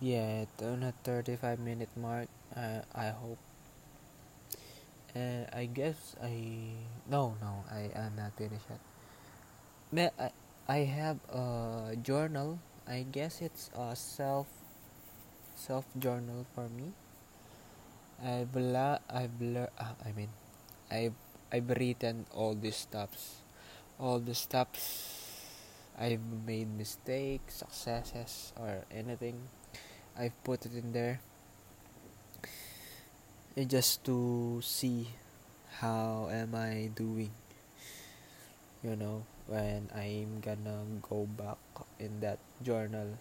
Yeah, 0.00 0.44
on 0.62 0.82
a 0.84 0.92
35 1.02 1.58
minute 1.58 1.88
mark, 1.96 2.28
uh, 2.54 2.82
I 2.94 3.08
hope. 3.08 3.38
Uh, 5.16 5.48
I 5.52 5.64
guess 5.66 6.14
I. 6.22 6.76
No, 7.08 7.34
no, 7.40 7.64
I 7.72 7.90
am 7.96 8.14
not 8.16 8.36
finished 8.36 8.68
yet. 8.68 8.95
May 9.92 10.10
I, 10.18 10.30
I 10.66 10.78
have 10.82 11.18
a 11.30 11.94
journal. 12.02 12.58
I 12.88 13.06
guess 13.06 13.38
it's 13.40 13.70
a 13.70 13.94
self 13.94 14.50
self 15.54 15.86
journal 15.98 16.42
for 16.54 16.66
me. 16.68 16.90
I've 18.18 18.50
la 18.56 18.98
I've 19.06 19.38
lear- 19.40 19.70
uh, 19.78 19.94
I 20.04 20.10
mean 20.10 20.30
I've 20.90 21.14
I've 21.52 21.70
written 21.70 22.26
all 22.34 22.54
these 22.54 22.82
stuffs 22.82 23.46
all 23.98 24.18
the 24.18 24.34
steps. 24.34 24.82
I've 25.98 26.20
made 26.44 26.68
mistakes 26.76 27.62
successes 27.64 28.52
or 28.58 28.84
anything. 28.90 29.38
I've 30.18 30.36
put 30.44 30.66
it 30.66 30.74
in 30.74 30.92
there. 30.92 31.20
And 33.56 33.70
just 33.70 34.04
to 34.04 34.60
see 34.62 35.08
how 35.80 36.28
am 36.30 36.54
I 36.54 36.90
doing 36.94 37.30
you 38.82 38.96
know 38.96 39.24
when 39.46 39.88
I'm 39.94 40.40
gonna 40.40 40.84
go 41.02 41.26
back 41.26 41.58
in 41.98 42.20
that 42.20 42.38
journal 42.62 43.18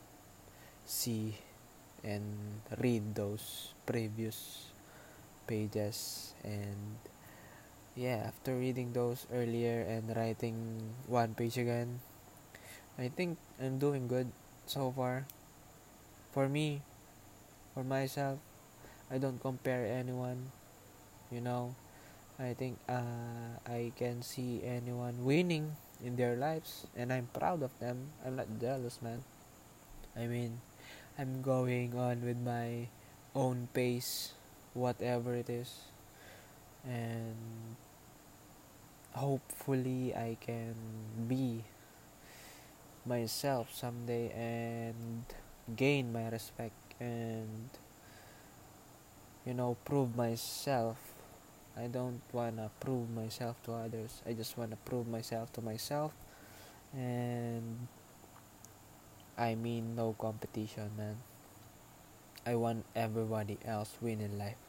see 0.85 1.35
and 2.03 2.25
read 2.79 3.15
those 3.15 3.73
previous 3.85 4.69
pages. 5.47 6.33
And 6.43 6.97
yeah 7.95 8.27
after 8.27 8.55
reading 8.55 8.93
those 8.93 9.25
earlier 9.33 9.81
and 9.87 10.11
writing 10.15 10.55
one 11.07 11.33
page 11.33 11.57
again 11.57 11.99
i 12.99 13.07
think 13.07 13.37
i'm 13.61 13.77
doing 13.79 14.07
good 14.07 14.27
so 14.67 14.91
far. 14.95 15.25
For 16.33 16.47
me 16.49 16.81
for 17.73 17.83
myself 17.83 18.39
i 19.11 19.17
don't 19.17 19.39
compare 19.41 19.85
anyone 19.85 20.51
you 21.31 21.41
know. 21.41 21.75
I 22.39 22.53
think 22.55 22.79
uh, 22.89 23.59
i 23.67 23.91
can 23.95 24.21
see 24.23 24.61
anyone 24.65 25.25
winning 25.25 25.75
in 26.05 26.15
their 26.15 26.37
lives 26.37 26.85
and 26.95 27.11
i'm 27.11 27.27
proud 27.33 27.65
of 27.65 27.73
them. 27.81 28.13
I'm 28.23 28.37
not 28.37 28.47
jealous 28.61 29.01
man. 29.01 29.25
I 30.15 30.29
mean 30.29 30.61
i'm 31.17 31.41
going 31.41 31.97
on 31.97 32.21
with 32.21 32.37
my 32.37 32.87
own 33.33 33.67
pace 33.73 34.37
whatever 34.75 35.33
it 35.33 35.49
is. 35.49 35.89
And 36.85 37.75
hopefully 39.13 40.13
I 40.13 40.37
can 40.39 40.75
be 41.27 41.63
myself 43.05 43.73
someday 43.73 44.29
and 44.35 45.25
gain 45.75 46.13
my 46.13 46.29
respect 46.29 46.75
and 46.99 47.69
you 49.45 49.53
know 49.53 49.77
prove 49.85 50.15
myself 50.15 50.97
I 51.77 51.87
don't 51.87 52.21
want 52.31 52.57
to 52.57 52.69
prove 52.79 53.09
myself 53.09 53.61
to 53.63 53.73
others 53.73 54.21
I 54.25 54.33
just 54.33 54.57
want 54.57 54.71
to 54.71 54.77
prove 54.77 55.07
myself 55.07 55.51
to 55.53 55.61
myself 55.61 56.13
and 56.95 57.87
I 59.37 59.55
mean 59.55 59.95
no 59.95 60.15
competition 60.17 60.91
man 60.97 61.17
I 62.45 62.55
want 62.55 62.85
everybody 62.95 63.57
else 63.65 63.97
win 64.01 64.21
in 64.21 64.37
life 64.37 64.61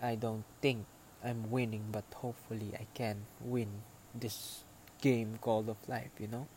I 0.00 0.14
don't 0.14 0.44
think 0.62 0.86
I'm 1.20 1.50
winning, 1.50 1.92
but 1.92 2.04
hopefully 2.14 2.72
I 2.72 2.88
can 2.94 3.28
win 3.44 3.84
this 4.14 4.64
game 5.00 5.38
called 5.40 5.68
of 5.68 5.76
life, 5.88 6.10
you 6.18 6.28
know. 6.28 6.48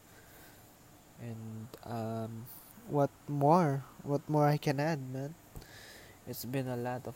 And 1.19 1.67
um, 1.83 2.45
what 2.87 3.09
more? 3.27 3.83
What 4.03 4.27
more 4.29 4.47
I 4.47 4.57
can 4.57 4.79
add, 4.79 4.99
man? 5.11 5.35
It's 6.27 6.45
been 6.45 6.67
a 6.67 6.77
lot 6.77 7.07
of 7.07 7.15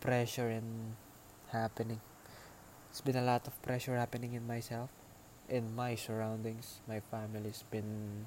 pressure 0.00 0.48
and 0.48 0.96
happening. 1.52 2.00
It's 2.90 3.00
been 3.00 3.16
a 3.16 3.22
lot 3.22 3.46
of 3.46 3.54
pressure 3.62 3.96
happening 3.96 4.34
in 4.34 4.46
myself, 4.46 4.90
in 5.48 5.76
my 5.76 5.94
surroundings. 5.94 6.80
My 6.88 7.00
family's 7.00 7.62
been 7.70 8.26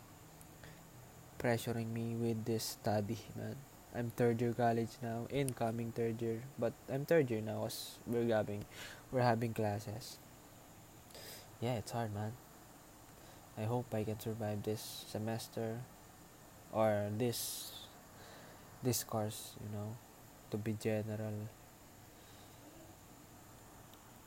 pressuring 1.41 1.91
me 1.91 2.15
with 2.15 2.45
this 2.45 2.77
study, 2.77 3.17
man. 3.35 3.57
I'm 3.93 4.09
third 4.15 4.41
year 4.41 4.53
college 4.53 4.89
now, 5.01 5.27
incoming 5.29 5.91
third 5.91 6.21
year, 6.21 6.41
but 6.57 6.73
I'm 6.89 7.05
third 7.05 7.29
year 7.29 7.41
now 7.41 7.65
as 7.65 7.97
we're 8.07 8.33
having 8.33 8.65
we're 9.11 9.21
having 9.21 9.53
classes. 9.53 10.17
Yeah, 11.61 11.77
it's 11.77 11.91
hard, 11.91 12.13
man. 12.13 12.33
I 13.57 13.65
hope 13.65 13.93
I 13.93 14.03
can 14.03 14.19
survive 14.19 14.63
this 14.63 15.05
semester 15.07 15.81
or 16.71 17.09
this 17.17 17.71
this 18.81 19.03
course, 19.03 19.53
you 19.61 19.69
know, 19.69 19.93
to 20.49 20.57
be 20.57 20.73
general. 20.73 21.49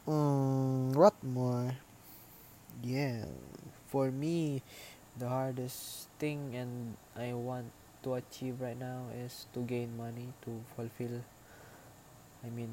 Um, 0.07 0.93
what 0.93 1.15
more? 1.23 1.75
Yeah, 2.83 3.25
for 3.89 4.11
me, 4.11 4.63
the 5.19 5.29
hardest 5.29 6.09
thing 6.19 6.55
and 6.55 6.97
I 7.17 7.33
want 7.35 7.73
to 8.05 8.15
achieve 8.15 8.61
right 8.61 8.79
now 8.79 9.11
is 9.15 9.47
to 9.55 9.61
gain 9.63 9.97
money 9.97 10.33
to 10.47 10.53
fulfill 10.77 11.23
I 12.45 12.49
mean 12.49 12.71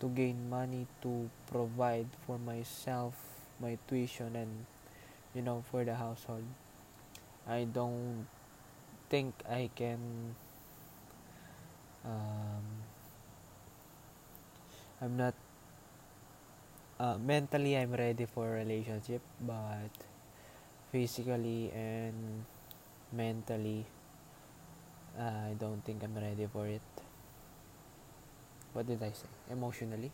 to 0.00 0.08
gain 0.08 0.50
money 0.50 0.86
to 1.02 1.30
provide 1.50 2.08
for 2.26 2.38
myself 2.38 3.14
my 3.60 3.78
tuition 3.88 4.36
and 4.36 4.66
you 5.34 5.42
know 5.42 5.64
for 5.70 5.84
the 5.84 5.94
household 5.94 6.44
I 7.48 7.64
don't 7.64 8.26
think 9.08 9.34
I 9.48 9.70
can 9.76 10.34
um, 12.04 12.64
I'm 15.00 15.16
not 15.16 15.34
uh, 17.00 17.16
mentally 17.18 17.76
I'm 17.76 17.92
ready 17.92 18.26
for 18.26 18.46
a 18.48 18.64
relationship 18.64 19.22
but 19.40 19.90
physically 20.92 21.70
and 21.74 22.44
mentally 23.12 23.84
I 25.18 25.54
don't 25.58 25.82
think 25.84 26.02
I'm 26.04 26.14
ready 26.14 26.46
for 26.46 26.66
it. 26.66 26.82
What 28.72 28.86
did 28.86 29.02
I 29.02 29.10
say? 29.10 29.26
Emotionally? 29.50 30.10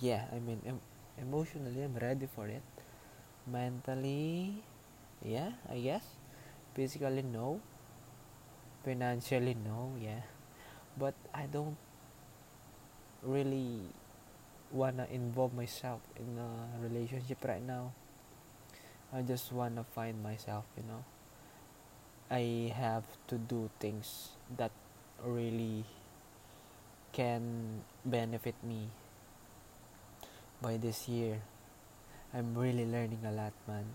Yeah, 0.00 0.24
I 0.32 0.38
mean, 0.40 0.60
em- 0.66 0.82
emotionally, 1.18 1.82
I'm 1.82 1.96
ready 1.96 2.26
for 2.26 2.46
it. 2.48 2.62
Mentally, 3.46 4.62
yeah, 5.24 5.52
I 5.70 5.80
guess. 5.80 6.04
Physically, 6.74 7.22
no. 7.22 7.60
Financially, 8.84 9.54
no, 9.54 9.92
yeah. 10.00 10.22
But 10.98 11.14
I 11.34 11.46
don't 11.46 11.76
really 13.22 13.80
wanna 14.72 15.06
involve 15.10 15.54
myself 15.54 16.00
in 16.16 16.38
a 16.38 16.82
relationship 16.82 17.44
right 17.44 17.62
now. 17.62 17.92
I 19.12 19.22
just 19.22 19.52
wanna 19.52 19.84
find 19.84 20.22
myself, 20.22 20.64
you 20.76 20.82
know. 20.82 21.04
I 22.30 22.74
have 22.74 23.04
to 23.28 23.38
do 23.38 23.70
things 23.78 24.34
that 24.56 24.72
really 25.22 25.84
can 27.12 27.80
benefit 28.04 28.54
me 28.62 28.90
by 30.60 30.76
this 30.76 31.08
year. 31.08 31.40
I'm 32.34 32.54
really 32.58 32.84
learning 32.84 33.22
a 33.24 33.32
lot, 33.32 33.52
man. 33.66 33.94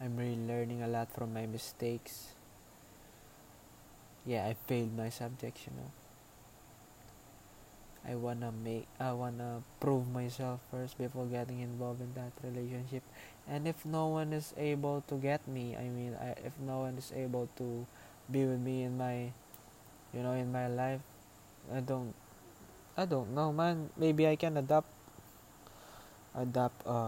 I'm 0.00 0.16
really 0.16 0.40
learning 0.44 0.82
a 0.82 0.88
lot 0.88 1.12
from 1.12 1.32
my 1.32 1.46
mistakes. 1.46 2.34
Yeah, 4.26 4.46
I 4.46 4.54
failed 4.66 4.96
my 4.96 5.08
subjects, 5.08 5.64
you 5.66 5.72
know. 5.76 6.09
I 8.06 8.14
wanna 8.14 8.52
make, 8.52 8.86
I 8.98 9.12
wanna 9.12 9.62
prove 9.78 10.08
myself 10.08 10.60
first 10.70 10.96
before 10.98 11.26
getting 11.26 11.60
involved 11.60 12.00
in 12.00 12.12
that 12.14 12.32
relationship. 12.42 13.02
And 13.50 13.66
if 13.66 13.84
no 13.84 14.06
one 14.08 14.32
is 14.32 14.54
able 14.56 15.02
to 15.10 15.18
get 15.18 15.42
me 15.48 15.74
i 15.74 15.90
mean 15.90 16.14
I, 16.14 16.38
if 16.46 16.54
no 16.62 16.86
one 16.86 16.94
is 16.94 17.10
able 17.10 17.48
to 17.58 17.86
be 18.30 18.46
with 18.46 18.62
me 18.62 18.86
in 18.86 18.94
my 18.96 19.34
you 20.14 20.22
know 20.22 20.38
in 20.38 20.52
my 20.52 20.70
life 20.70 21.02
i 21.74 21.80
don't 21.80 22.14
i 22.96 23.04
don't 23.04 23.34
know 23.34 23.52
man. 23.52 23.90
Maybe 23.96 24.26
i 24.26 24.36
can 24.36 24.56
adopt 24.56 24.88
adopt 26.34 26.86
a 26.86 27.00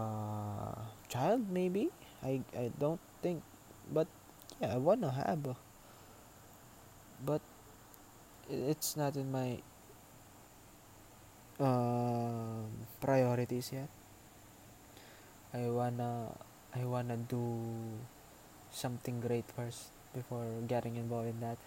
child 1.07 1.47
maybe. 1.49 1.89
I 2.23 2.43
i 2.55 2.71
don't 2.79 2.99
think 3.23 3.43
but 3.91 4.07
yeah 4.59 4.75
i 4.75 4.79
wanna 4.79 5.11
have 5.11 5.47
a, 5.47 5.55
but 7.23 7.41
it's 8.51 8.95
not 8.95 9.15
in 9.15 9.31
my 9.31 9.63
um, 11.59 12.65
priorities 13.01 13.71
yet. 13.73 13.89
I 15.53 15.69
wanna 15.69 16.33
I 16.75 16.83
wanna 16.85 17.17
do 17.17 17.43
something 18.71 19.21
great 19.21 19.45
first 19.55 19.93
before 20.13 20.45
getting 20.67 20.95
involved 20.95 21.29
in 21.29 21.39
that. 21.41 21.57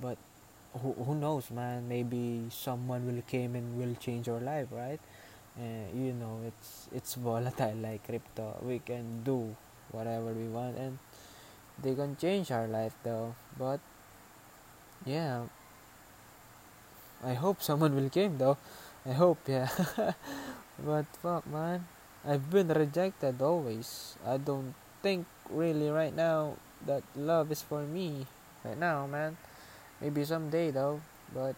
But 0.00 0.18
who, 0.82 0.92
who 0.92 1.14
knows, 1.14 1.50
man? 1.50 1.88
Maybe 1.88 2.46
someone 2.50 3.06
will 3.06 3.22
came 3.22 3.54
and 3.54 3.78
will 3.78 3.94
change 3.96 4.28
our 4.28 4.40
life, 4.40 4.68
right? 4.70 5.00
Uh, 5.58 5.86
you 5.94 6.12
know, 6.12 6.40
it's 6.46 6.88
it's 6.92 7.14
volatile 7.28 7.76
like 7.76 8.04
crypto. 8.06 8.56
We 8.62 8.78
can 8.80 9.22
do 9.24 9.56
whatever 9.92 10.32
we 10.32 10.46
want, 10.48 10.76
and 10.78 10.98
they 11.82 11.94
can 11.94 12.16
change 12.16 12.50
our 12.50 12.66
life 12.66 12.94
though. 13.02 13.34
But 13.58 13.80
yeah, 15.04 15.44
I 17.24 17.34
hope 17.34 17.62
someone 17.62 17.96
will 17.96 18.10
came 18.10 18.36
though. 18.36 18.58
I 19.08 19.12
hope, 19.12 19.40
yeah. 19.48 19.68
but 20.78 21.06
fuck, 21.24 21.46
man. 21.48 21.88
I've 22.24 22.50
been 22.50 22.68
rejected 22.68 23.40
always. 23.40 24.16
I 24.24 24.36
don't 24.36 24.74
think 25.02 25.26
really 25.48 25.88
right 25.88 26.14
now 26.14 26.56
that 26.86 27.02
love 27.16 27.52
is 27.52 27.60
for 27.60 27.82
me 27.82 28.26
right 28.64 28.78
now, 28.78 29.06
man. 29.06 29.36
Maybe 30.00 30.24
someday 30.24 30.70
though, 30.70 31.00
but 31.32 31.56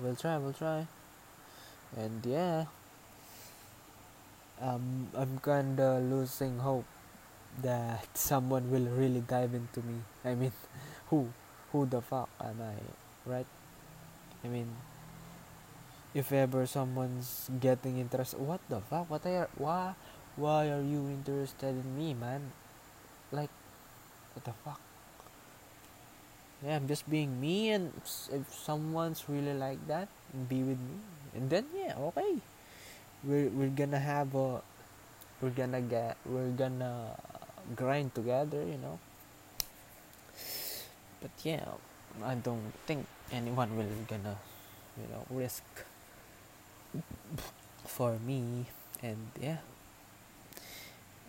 we'll 0.00 0.16
try, 0.16 0.36
we'll 0.38 0.52
try. 0.52 0.86
And 1.96 2.24
yeah, 2.24 2.66
um, 4.60 5.08
I'm 5.16 5.40
kinda 5.40 6.00
losing 6.00 6.60
hope 6.60 6.84
that 7.62 8.08
someone 8.16 8.70
will 8.70 8.88
really 8.92 9.20
dive 9.20 9.54
into 9.54 9.80
me. 9.80 10.00
I 10.24 10.34
mean, 10.34 10.52
who, 11.08 11.28
who 11.72 11.86
the 11.86 12.00
fuck 12.00 12.28
am 12.40 12.60
I, 12.60 12.76
right? 13.24 13.46
I 14.44 14.48
mean, 14.48 14.68
if 16.16 16.32
ever 16.32 16.64
someone's 16.64 17.50
getting 17.60 18.00
interested 18.00 18.40
what 18.40 18.60
the 18.72 18.80
fuck? 18.80 19.08
What 19.12 19.26
are 19.28 19.52
why 19.60 19.92
why 20.36 20.72
are 20.72 20.80
you 20.80 21.12
interested 21.12 21.76
in 21.76 21.88
me 21.92 22.16
man? 22.16 22.52
Like 23.32 23.52
what 24.32 24.44
the 24.44 24.56
fuck? 24.64 24.80
Yeah 26.64 26.80
i'm 26.80 26.88
just 26.88 27.04
being 27.04 27.36
me 27.36 27.68
and 27.76 27.92
if 28.32 28.48
someone's 28.48 29.28
really 29.28 29.52
like 29.52 29.80
that 29.92 30.08
be 30.48 30.64
with 30.64 30.80
me. 30.80 30.96
And 31.36 31.52
then 31.52 31.68
yeah 31.76 32.00
okay. 32.12 32.40
We're, 33.24 33.50
we're 33.50 33.76
gonna 33.76 34.00
have 34.00 34.32
a 34.34 34.62
we're 35.44 35.52
gonna 35.52 35.84
get 35.84 36.16
we're 36.24 36.56
gonna 36.56 37.12
grind 37.76 38.14
together 38.14 38.64
you 38.64 38.80
know? 38.80 38.98
But 41.20 41.32
yeah 41.44 41.76
i 42.24 42.32
don't 42.34 42.72
think 42.86 43.04
anyone 43.32 43.76
will 43.76 43.92
gonna 44.08 44.36
you 44.96 45.06
know 45.10 45.24
risk 45.30 45.64
for 47.84 48.18
me. 48.18 48.66
And 49.02 49.30
yeah. 49.40 49.58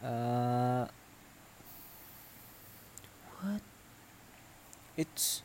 Uh 0.03 0.87
what? 3.41 3.61
It's 4.97 5.43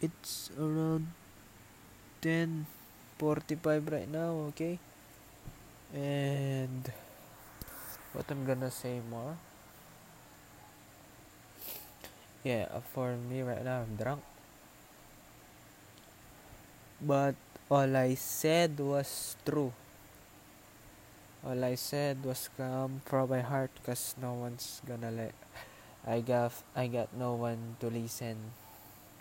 it's 0.00 0.50
around 0.58 1.08
10:45 2.20 3.88
right 3.90 4.10
now 4.10 4.50
okay? 4.52 4.78
And 5.94 6.90
what 8.12 8.30
i'm 8.30 8.44
gonna 8.44 8.70
say 8.70 9.00
more? 9.10 9.36
Yeah 12.44 12.66
for 12.92 13.14
me 13.16 13.42
right 13.42 13.62
now 13.64 13.82
i'm 13.86 13.94
drunk 13.96 14.22
but 17.02 17.34
all 17.70 17.90
I 17.96 18.14
said 18.14 18.78
was 18.78 19.34
true. 19.44 19.72
All 21.42 21.58
I 21.58 21.74
said 21.74 22.22
was 22.24 22.48
come 22.56 23.02
from 23.04 23.30
my 23.30 23.42
heart 23.42 23.74
cause 23.82 24.14
no 24.22 24.34
one's 24.38 24.80
gonna 24.86 25.10
let 25.10 25.34
I 26.06 26.22
got 26.22 26.54
I 26.74 26.86
got 26.86 27.10
no 27.14 27.34
one 27.34 27.78
to 27.82 27.90
listen. 27.90 28.38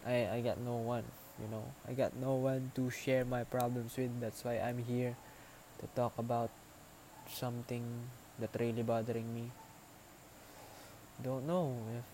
I 0.05 0.29
I 0.29 0.41
got 0.41 0.57
no 0.61 0.77
one, 0.77 1.05
you 1.41 1.49
know. 1.49 1.65
I 1.89 1.93
got 1.93 2.13
no 2.17 2.37
one 2.37 2.73
to 2.77 2.89
share 2.89 3.25
my 3.25 3.45
problems 3.45 3.97
with. 3.97 4.13
That's 4.21 4.41
why 4.45 4.57
I'm 4.61 4.81
here 4.81 5.17
to 5.81 5.85
talk 5.93 6.13
about 6.17 6.49
something 7.29 7.85
that 8.37 8.53
really 8.57 8.81
bothering 8.81 9.29
me. 9.33 9.53
Don't 11.21 11.45
know 11.45 11.77
if 11.97 12.05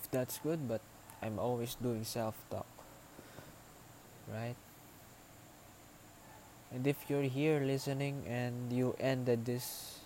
if 0.00 0.02
that's 0.12 0.36
good, 0.44 0.68
but 0.68 0.84
I'm 1.24 1.40
always 1.40 1.76
doing 1.80 2.04
self-talk. 2.04 2.75
Right? 4.32 4.56
And 6.70 6.86
if 6.86 7.08
you're 7.10 7.22
here 7.26 7.58
listening 7.60 8.22
and 8.28 8.72
you 8.72 8.94
ended 9.00 9.46
this 9.46 9.98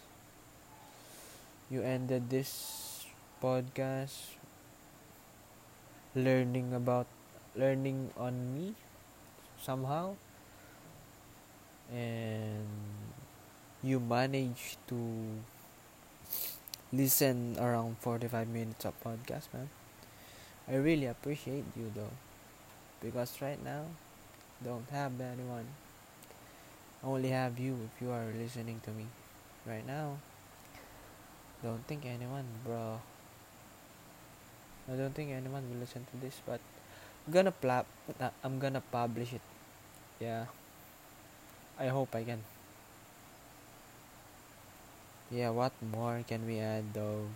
you 1.70 1.82
ended 1.82 2.28
this 2.30 3.06
podcast 3.42 4.34
learning 6.14 6.74
about 6.74 7.06
learning 7.56 8.10
on 8.18 8.34
me 8.54 8.74
somehow 9.60 10.14
and 11.92 12.66
you 13.82 13.98
managed 14.00 14.76
to 14.88 14.96
listen 16.92 17.56
around 17.58 17.96
45 17.98 18.48
minutes 18.48 18.84
of 18.84 18.94
podcast 19.02 19.46
man 19.54 19.68
i 20.68 20.74
really 20.74 21.06
appreciate 21.06 21.64
you 21.76 21.90
though 21.94 22.14
because 23.02 23.40
right 23.42 23.62
now 23.64 23.84
don't 24.64 24.88
have 24.90 25.20
anyone 25.20 25.66
I 27.02 27.06
only 27.06 27.30
have 27.32 27.58
you 27.58 27.88
if 27.88 28.02
you 28.02 28.12
are 28.12 28.28
listening 28.36 28.80
to 28.84 28.90
me 28.92 29.06
right 29.64 29.86
now. 29.86 30.20
Don't 31.62 31.80
think 31.88 32.04
anyone, 32.04 32.44
bro. 32.64 33.00
I 34.84 34.96
don't 34.96 35.14
think 35.14 35.32
anyone 35.32 35.64
will 35.70 35.80
listen 35.80 36.04
to 36.12 36.16
this, 36.20 36.40
but 36.44 36.60
I'm 37.26 37.32
gonna 37.32 37.52
pla- 37.52 37.88
uh, 38.20 38.28
I'm 38.44 38.58
gonna 38.58 38.82
publish 38.84 39.32
it. 39.32 39.40
Yeah. 40.20 40.44
I 41.78 41.88
hope 41.88 42.12
I 42.14 42.24
can. 42.24 42.44
Yeah, 45.30 45.50
what 45.56 45.72
more 45.80 46.20
can 46.28 46.44
we 46.44 46.60
add, 46.60 46.92
dog? 46.92 47.32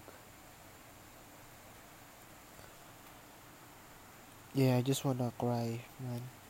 Yeah, 4.52 4.76
I 4.76 4.82
just 4.82 5.04
wanna 5.04 5.32
cry, 5.38 5.80
man. 6.04 6.43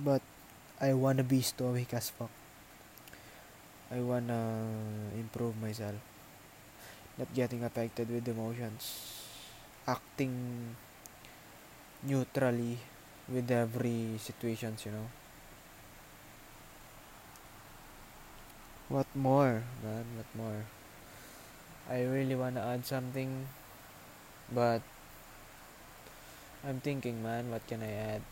But 0.00 0.24
I 0.80 0.96
wanna 0.96 1.20
be 1.20 1.44
stoic 1.44 1.92
as 1.92 2.08
fuck. 2.08 2.32
I 3.92 4.00
wanna 4.00 4.64
improve 5.12 5.60
myself. 5.60 6.00
Not 7.20 7.28
getting 7.36 7.60
affected 7.62 8.08
with 8.08 8.24
emotions. 8.24 8.96
Acting 9.84 10.72
neutrally 12.02 12.80
with 13.28 13.50
every 13.50 14.16
situations, 14.16 14.86
you 14.88 14.92
know. 14.92 15.08
What 18.88 19.06
more, 19.14 19.62
man? 19.84 20.06
What 20.16 20.30
more? 20.32 20.64
I 21.92 22.08
really 22.08 22.34
wanna 22.34 22.64
add 22.64 22.86
something, 22.86 23.46
but 24.48 24.80
I'm 26.64 26.80
thinking, 26.80 27.22
man, 27.22 27.50
what 27.50 27.66
can 27.68 27.82
I 27.82 27.92
add? 28.16 28.22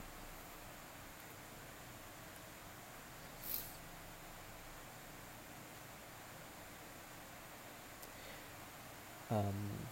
Um, 9.31 9.89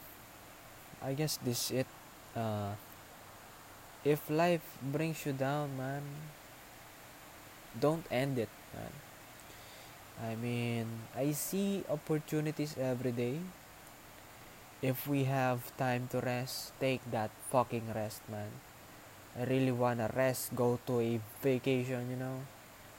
I 1.02 1.14
guess 1.14 1.38
this 1.38 1.70
it. 1.70 1.86
Uh, 2.34 2.74
if 4.04 4.30
life 4.30 4.64
brings 4.82 5.24
you 5.26 5.32
down, 5.32 5.76
man, 5.76 6.02
don't 7.78 8.04
end 8.10 8.38
it, 8.38 8.52
man. 8.74 8.92
I 10.16 10.34
mean, 10.36 10.86
I 11.14 11.32
see 11.32 11.84
opportunities 11.90 12.76
every 12.78 13.12
day. 13.12 13.36
If 14.80 15.06
we 15.08 15.24
have 15.24 15.76
time 15.76 16.08
to 16.12 16.20
rest, 16.20 16.72
take 16.80 17.00
that 17.10 17.30
fucking 17.50 17.92
rest, 17.94 18.22
man. 18.28 18.48
I 19.36 19.44
really 19.44 19.72
wanna 19.72 20.08
rest, 20.16 20.56
go 20.56 20.78
to 20.86 21.00
a 21.00 21.20
vacation, 21.42 22.08
you 22.08 22.16
know. 22.16 22.40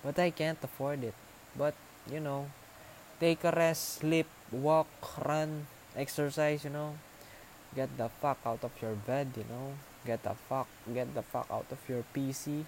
But 0.03 0.19
I 0.19 0.29
can't 0.29 0.61
afford 0.61 1.03
it. 1.03 1.15
But, 1.57 1.73
you 2.11 2.19
know, 2.19 2.49
take 3.19 3.43
a 3.43 3.51
rest, 3.51 4.01
sleep, 4.01 4.27
walk, 4.51 4.87
run, 5.25 5.65
exercise 5.97 6.63
you 6.63 6.69
know? 6.69 6.95
Get 7.75 7.89
the 7.97 8.09
fuck 8.21 8.39
out 8.45 8.63
of 8.63 8.71
your 8.81 8.95
bed 8.95 9.33
you 9.35 9.45
know? 9.49 9.73
Get 10.05 10.23
the 10.23 10.35
fuck 10.47 10.67
get 10.93 11.13
the 11.13 11.21
fuck 11.23 11.47
out 11.51 11.65
of 11.71 11.81
your 11.89 12.03
pc 12.15 12.63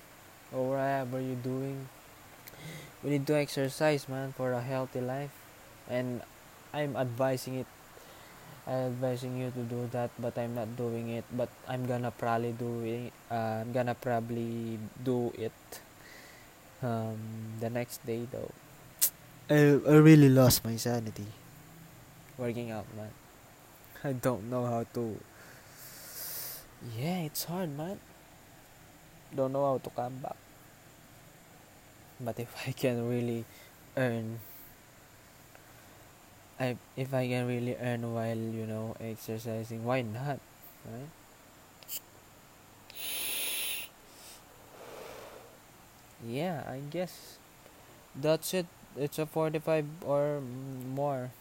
or 0.51 0.71
whatever 0.75 1.21
you're 1.21 1.39
doing. 1.43 1.87
We 3.03 3.11
need 3.11 3.27
to 3.27 3.35
exercise 3.37 4.09
man 4.09 4.33
for 4.35 4.51
a 4.51 4.61
healthy 4.61 5.01
life. 5.01 5.31
And 5.89 6.21
i'm 6.73 6.95
advising 6.95 7.55
it 7.55 7.69
i'm 8.67 8.93
advising 8.93 9.37
you 9.41 9.49
to 9.49 9.63
do 9.65 9.89
that 9.91 10.11
but 10.19 10.37
i'm 10.37 10.53
not 10.53 10.69
doing 10.77 11.09
it. 11.09 11.25
But 11.33 11.49
i'm 11.67 11.85
gonna 11.87 12.11
probably 12.11 12.51
do 12.53 12.81
it 12.85 13.13
uh, 13.31 13.61
i'm 13.65 13.71
gonna 13.73 13.95
probably 13.95 14.77
do 15.03 15.33
it 15.37 15.55
Um, 16.79 17.19
the 17.59 17.67
next 17.69 17.99
day 18.07 18.23
though, 18.31 18.51
I, 19.51 19.75
I 19.83 19.99
really 19.99 20.29
lost 20.29 20.63
my 20.63 20.79
sanity. 20.79 21.27
Working 22.39 22.71
out, 22.71 22.85
man. 22.95 23.11
I 24.03 24.13
don't 24.13 24.49
know 24.49 24.65
how 24.65 24.85
to. 24.95 25.17
Yeah, 26.97 27.19
it's 27.19 27.43
hard, 27.45 27.75
man. 27.77 27.99
Don't 29.35 29.53
know 29.53 29.65
how 29.65 29.77
to 29.79 29.89
come 29.89 30.17
back. 30.17 30.35
But 32.19 32.39
if 32.39 32.53
I 32.67 32.71
can 32.71 33.09
really 33.09 33.45
earn, 33.97 34.39
I 36.59 36.77
if 36.95 37.13
I 37.13 37.27
can 37.27 37.47
really 37.47 37.75
earn 37.75 38.13
while 38.13 38.37
you 38.37 38.67
know 38.67 38.95
exercising, 38.99 39.83
why 39.83 40.01
not, 40.03 40.39
right? 40.85 41.09
Yeah, 46.25 46.63
I 46.67 46.79
guess 46.91 47.37
that's 48.15 48.53
it. 48.53 48.65
It's 48.97 49.19
a 49.19 49.25
forty-five 49.25 49.85
or 50.05 50.41
more, 50.41 51.31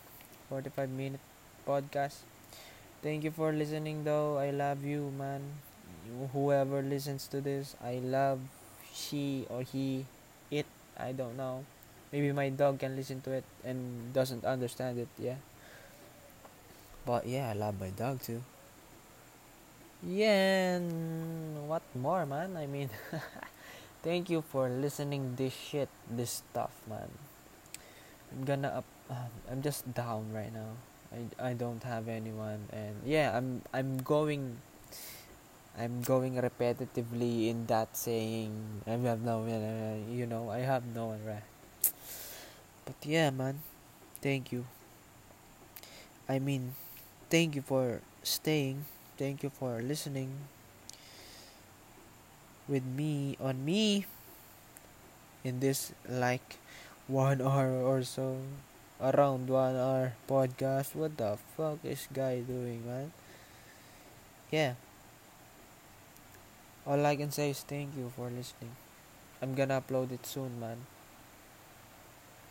forty-five 0.49 0.91
minute 0.91 1.23
podcast. 1.67 2.25
Thank 3.05 3.23
you 3.23 3.31
for 3.31 3.53
listening 3.53 4.03
though. 4.03 4.39
I 4.39 4.51
love 4.51 4.85
you, 4.85 5.13
man. 5.15 5.45
Whoever 6.33 6.83
listens 6.83 7.29
to 7.31 7.41
this, 7.41 7.77
I 7.85 8.01
love 8.03 8.41
she 8.93 9.47
or 9.53 9.63
he, 9.63 10.09
it. 10.51 10.67
I 10.97 11.13
don't 11.13 11.37
know. 11.37 11.65
Maybe 12.11 12.33
my 12.33 12.49
dog 12.49 12.81
can 12.81 12.97
listen 12.97 13.21
to 13.29 13.33
it 13.33 13.45
and 13.63 14.13
doesn't 14.13 14.45
understand 14.45 14.99
it, 14.99 15.09
yeah. 15.21 15.37
But 17.05 17.29
yeah, 17.29 17.51
I 17.51 17.55
love 17.55 17.79
my 17.79 17.93
dog 17.93 18.21
too. 18.21 18.43
Yeah, 20.03 20.79
and 20.79 21.69
what 21.69 21.83
more, 21.95 22.25
man? 22.25 22.57
I 22.57 22.67
mean, 22.67 22.89
thank 24.03 24.31
you 24.31 24.43
for 24.43 24.69
listening 24.69 25.35
this 25.37 25.53
shit, 25.53 25.89
this 26.09 26.43
stuff, 26.45 26.73
man. 26.89 27.11
I'm 28.33 28.45
gonna 28.45 28.81
up. 28.81 28.89
Um, 29.11 29.33
I'm 29.51 29.63
just 29.63 29.89
down 29.95 30.33
right 30.33 30.53
now. 30.53 30.77
I, 31.09 31.51
I 31.51 31.53
don't 31.55 31.83
have 31.85 32.09
anyone 32.09 32.69
and 32.69 33.01
yeah 33.07 33.33
I'm 33.33 33.63
I'm 33.73 33.97
going 34.05 34.61
I'm 35.79 36.03
going 36.03 36.35
repetitively 36.37 37.49
in 37.49 37.65
that 37.73 37.97
saying 37.97 38.53
I 38.87 39.01
have 39.09 39.23
no 39.23 39.39
one 39.41 40.05
you 40.13 40.27
know 40.27 40.51
I 40.51 40.59
have 40.61 40.85
no 40.93 41.17
one 41.17 41.25
right? 41.25 41.49
But 42.85 42.97
yeah 43.05 43.31
man 43.31 43.61
thank 44.21 44.53
you. 44.53 44.67
I 46.29 46.39
mean 46.39 46.75
thank 47.31 47.57
you 47.57 47.63
for 47.63 48.03
staying 48.23 48.85
thank 49.17 49.43
you 49.43 49.49
for 49.49 49.81
listening 49.81 50.29
with 52.69 52.85
me 52.85 53.37
on 53.41 53.65
me 53.65 54.05
in 55.45 55.61
this 55.61 55.93
like 56.09 56.59
one 57.07 57.41
hour 57.49 57.73
or 57.81 58.03
so 58.03 58.37
around 59.01 59.49
one 59.49 59.77
hour 59.77 60.13
podcast. 60.29 60.95
What 60.95 61.17
the 61.17 61.39
fuck 61.57 61.79
is 61.85 62.09
guy 62.13 62.41
doing, 62.41 62.87
man? 62.87 63.13
Yeah. 64.51 64.75
All 66.87 67.07
I 67.07 67.15
can 67.15 67.31
say 67.31 67.51
is 67.51 67.61
thank 67.63 67.97
you 67.97 68.11
for 68.17 68.31
listening. 68.31 68.75
I'm 69.43 69.55
gonna 69.55 69.81
upload 69.81 70.13
it 70.13 70.27
soon, 70.27 70.59
man. 70.61 70.87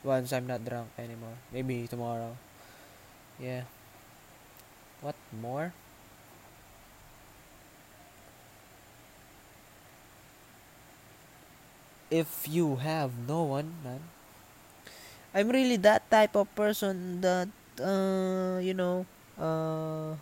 Once 0.04 0.34
I'm 0.34 0.48
not 0.48 0.66
drunk 0.66 0.89
anymore. 0.98 1.38
Maybe 1.52 1.88
tomorrow. 1.88 2.38
Yeah. 3.39 3.64
What 5.02 5.16
more? 5.41 5.74
If 12.10 12.48
you 12.48 12.78
have 12.78 13.18
no 13.18 13.43
one, 13.43 13.76
man, 13.84 14.02
I'm 15.38 15.54
really 15.54 15.78
that 15.86 16.10
type 16.10 16.34
of 16.34 16.50
person 16.58 17.22
that 17.22 17.46
uh 17.78 18.58
you 18.58 18.74
know 18.74 19.06
uh 19.38 20.18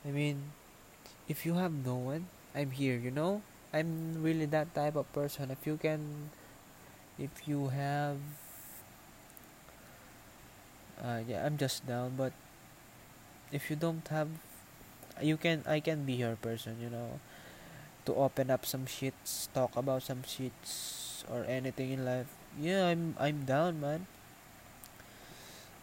I 0.00 0.08
mean 0.08 0.56
if 1.28 1.44
you 1.44 1.60
have 1.60 1.68
no 1.68 2.00
one 2.00 2.32
I'm 2.56 2.72
here 2.72 2.96
you 2.96 3.12
know? 3.12 3.44
I'm 3.72 4.20
really 4.24 4.44
that 4.52 4.72
type 4.76 4.96
of 4.96 5.08
person. 5.12 5.52
If 5.52 5.68
you 5.68 5.76
can 5.76 6.32
if 7.20 7.44
you 7.44 7.68
have 7.68 8.16
uh 10.96 11.20
yeah 11.28 11.44
I'm 11.44 11.60
just 11.60 11.84
down 11.84 12.16
but 12.16 12.32
if 13.52 13.68
you 13.68 13.76
don't 13.76 14.08
have 14.08 14.32
you 15.20 15.36
can 15.36 15.60
I 15.68 15.84
can 15.84 16.08
be 16.08 16.16
your 16.16 16.40
person 16.40 16.80
you 16.80 16.88
know? 16.88 17.20
To 18.08 18.16
open 18.16 18.48
up 18.48 18.64
some 18.64 18.88
shits 18.88 19.52
talk 19.52 19.76
about 19.76 20.08
some 20.08 20.24
shits 20.24 21.28
or 21.28 21.44
anything 21.44 21.92
in 21.92 22.08
life 22.08 22.32
yeah 22.60 22.86
i'm 22.88 23.14
i'm 23.18 23.44
down 23.44 23.80
man. 23.80 24.06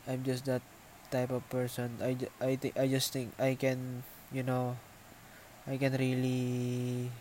I'm 0.08 0.24
just 0.24 0.46
that 0.46 0.62
type 1.12 1.32
of 1.32 1.48
person. 1.50 1.98
I 2.04 2.18
i 2.44 2.56
think 2.56 2.76
i 2.78 2.86
just 2.88 3.14
think 3.14 3.34
i 3.40 3.56
can 3.56 4.04
you 4.32 4.44
know 4.44 4.78
i 5.68 5.78
can 5.78 5.94
really 5.98 7.12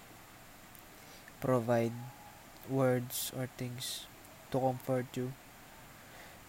provide 1.41 1.93
words 2.69 3.33
or 3.37 3.49
things 3.59 4.07
to 4.53 4.61
comfort 4.61 5.07
you. 5.17 5.33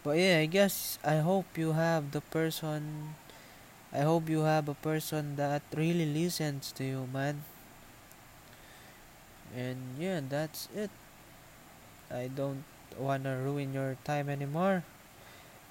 But 0.02 0.18
yeah 0.18 0.38
i 0.40 0.46
guess 0.46 0.98
i 1.04 1.16
hope 1.24 1.56
you 1.56 1.72
have 1.72 2.10
the 2.12 2.20
person 2.20 3.14
i 3.92 4.00
hope 4.00 4.28
you 4.28 4.40
have 4.42 4.68
a 4.68 4.74
person 4.74 5.36
that 5.36 5.62
really 5.76 6.06
listens 6.06 6.72
to 6.72 6.84
you 6.84 7.08
man. 7.12 7.44
And 9.56 9.96
yeah 9.98 10.20
that's 10.28 10.68
it. 10.74 10.90
I 12.10 12.28
don't 12.28 12.64
wanna 12.98 13.38
ruin 13.38 13.72
your 13.72 13.96
time 14.04 14.28
anymore. 14.28 14.84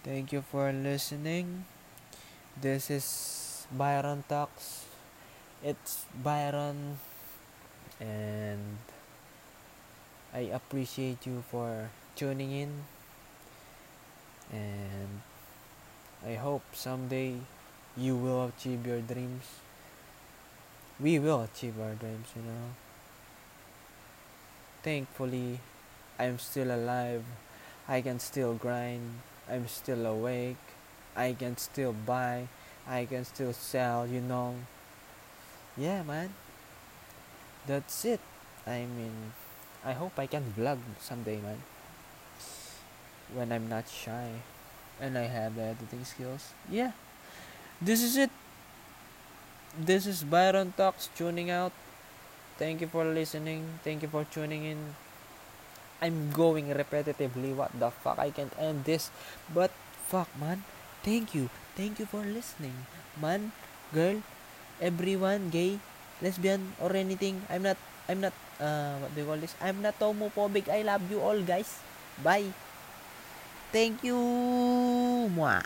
Thank 0.03 0.32
you 0.32 0.41
for 0.41 0.72
listening. 0.72 1.65
This 2.59 2.89
is 2.89 3.67
Byron 3.72 4.24
Talks. 4.28 4.86
It's 5.63 6.05
Byron, 6.15 6.99
and 7.99 8.80
I 10.34 10.51
appreciate 10.55 11.26
you 11.26 11.43
for 11.51 11.89
tuning 12.15 12.51
in. 12.51 12.72
And 14.51 15.22
I 16.26 16.36
hope 16.36 16.63
someday 16.74 17.36
you 17.95 18.15
will 18.15 18.47
achieve 18.47 18.88
your 18.88 19.01
dreams. 19.01 19.59
We 20.99 21.20
will 21.20 21.43
achieve 21.43 21.80
our 21.80 21.93
dreams, 21.95 22.28
you 22.36 22.41
know. 22.41 22.76
Thankfully, 24.84 25.59
I'm 26.20 26.38
still 26.38 26.70
alive. 26.70 27.24
I 27.88 28.01
can 28.01 28.20
still 28.20 28.53
grind. 28.53 29.24
I'm 29.49 29.67
still 29.67 30.05
awake. 30.05 30.59
I 31.15 31.34
can 31.34 31.55
still 31.57 31.95
buy. 31.95 32.49
I 32.86 33.05
can 33.05 33.24
still 33.24 33.53
sell, 33.53 34.05
you 34.05 34.20
know. 34.20 34.55
Yeah, 35.78 36.03
man. 36.03 36.36
That's 37.65 38.03
it. 38.03 38.20
I 38.67 38.84
mean, 38.84 39.32
I 39.86 39.93
hope 39.93 40.20
I 40.20 40.28
can 40.28 40.53
vlog 40.57 40.80
someday, 40.99 41.39
man. 41.39 41.63
When 43.34 43.51
I'm 43.51 43.70
not 43.70 43.88
shy 43.88 44.43
and 44.99 45.17
I 45.17 45.32
have 45.32 45.55
the 45.55 45.63
editing 45.72 46.03
skills. 46.03 46.51
Yeah. 46.70 46.91
This 47.82 48.03
is 48.03 48.17
it. 48.17 48.30
This 49.80 50.05
is 50.05 50.24
Byron 50.24 50.74
Talks 50.76 51.09
tuning 51.15 51.49
out. 51.49 51.72
Thank 52.57 52.82
you 52.82 52.88
for 52.88 53.05
listening. 53.05 53.80
Thank 53.84 54.01
you 54.03 54.09
for 54.09 54.26
tuning 54.26 54.65
in. 54.65 54.95
I'm 56.02 56.32
going 56.32 56.72
repetitively. 56.72 57.56
What 57.56 57.72
the 57.76 57.91
fuck? 57.91 58.20
I 58.20 58.32
can't 58.32 58.54
end 58.60 58.86
this. 58.86 59.12
But 59.52 59.72
fuck, 60.08 60.32
man. 60.39 60.64
Thank 61.04 61.36
you. 61.36 61.50
Thank 61.76 62.00
you 62.00 62.08
for 62.08 62.24
listening. 62.24 62.88
Man, 63.20 63.52
girl, 63.93 64.24
everyone, 64.80 65.50
gay, 65.52 65.80
lesbian, 66.22 66.76
or 66.80 66.95
anything. 66.95 67.43
I'm 67.50 67.64
not, 67.64 67.78
I'm 68.08 68.20
not, 68.20 68.36
uh, 68.60 69.00
what 69.00 69.16
do 69.16 69.22
you 69.22 69.28
call 69.28 69.39
this? 69.39 69.56
I'm 69.60 69.82
not 69.82 70.00
homophobic. 70.00 70.68
I 70.68 70.84
love 70.84 71.04
you 71.12 71.20
all, 71.20 71.39
guys. 71.43 71.80
Bye. 72.24 72.52
Thank 73.72 74.04
you. 74.04 74.18
Mwah. 75.30 75.64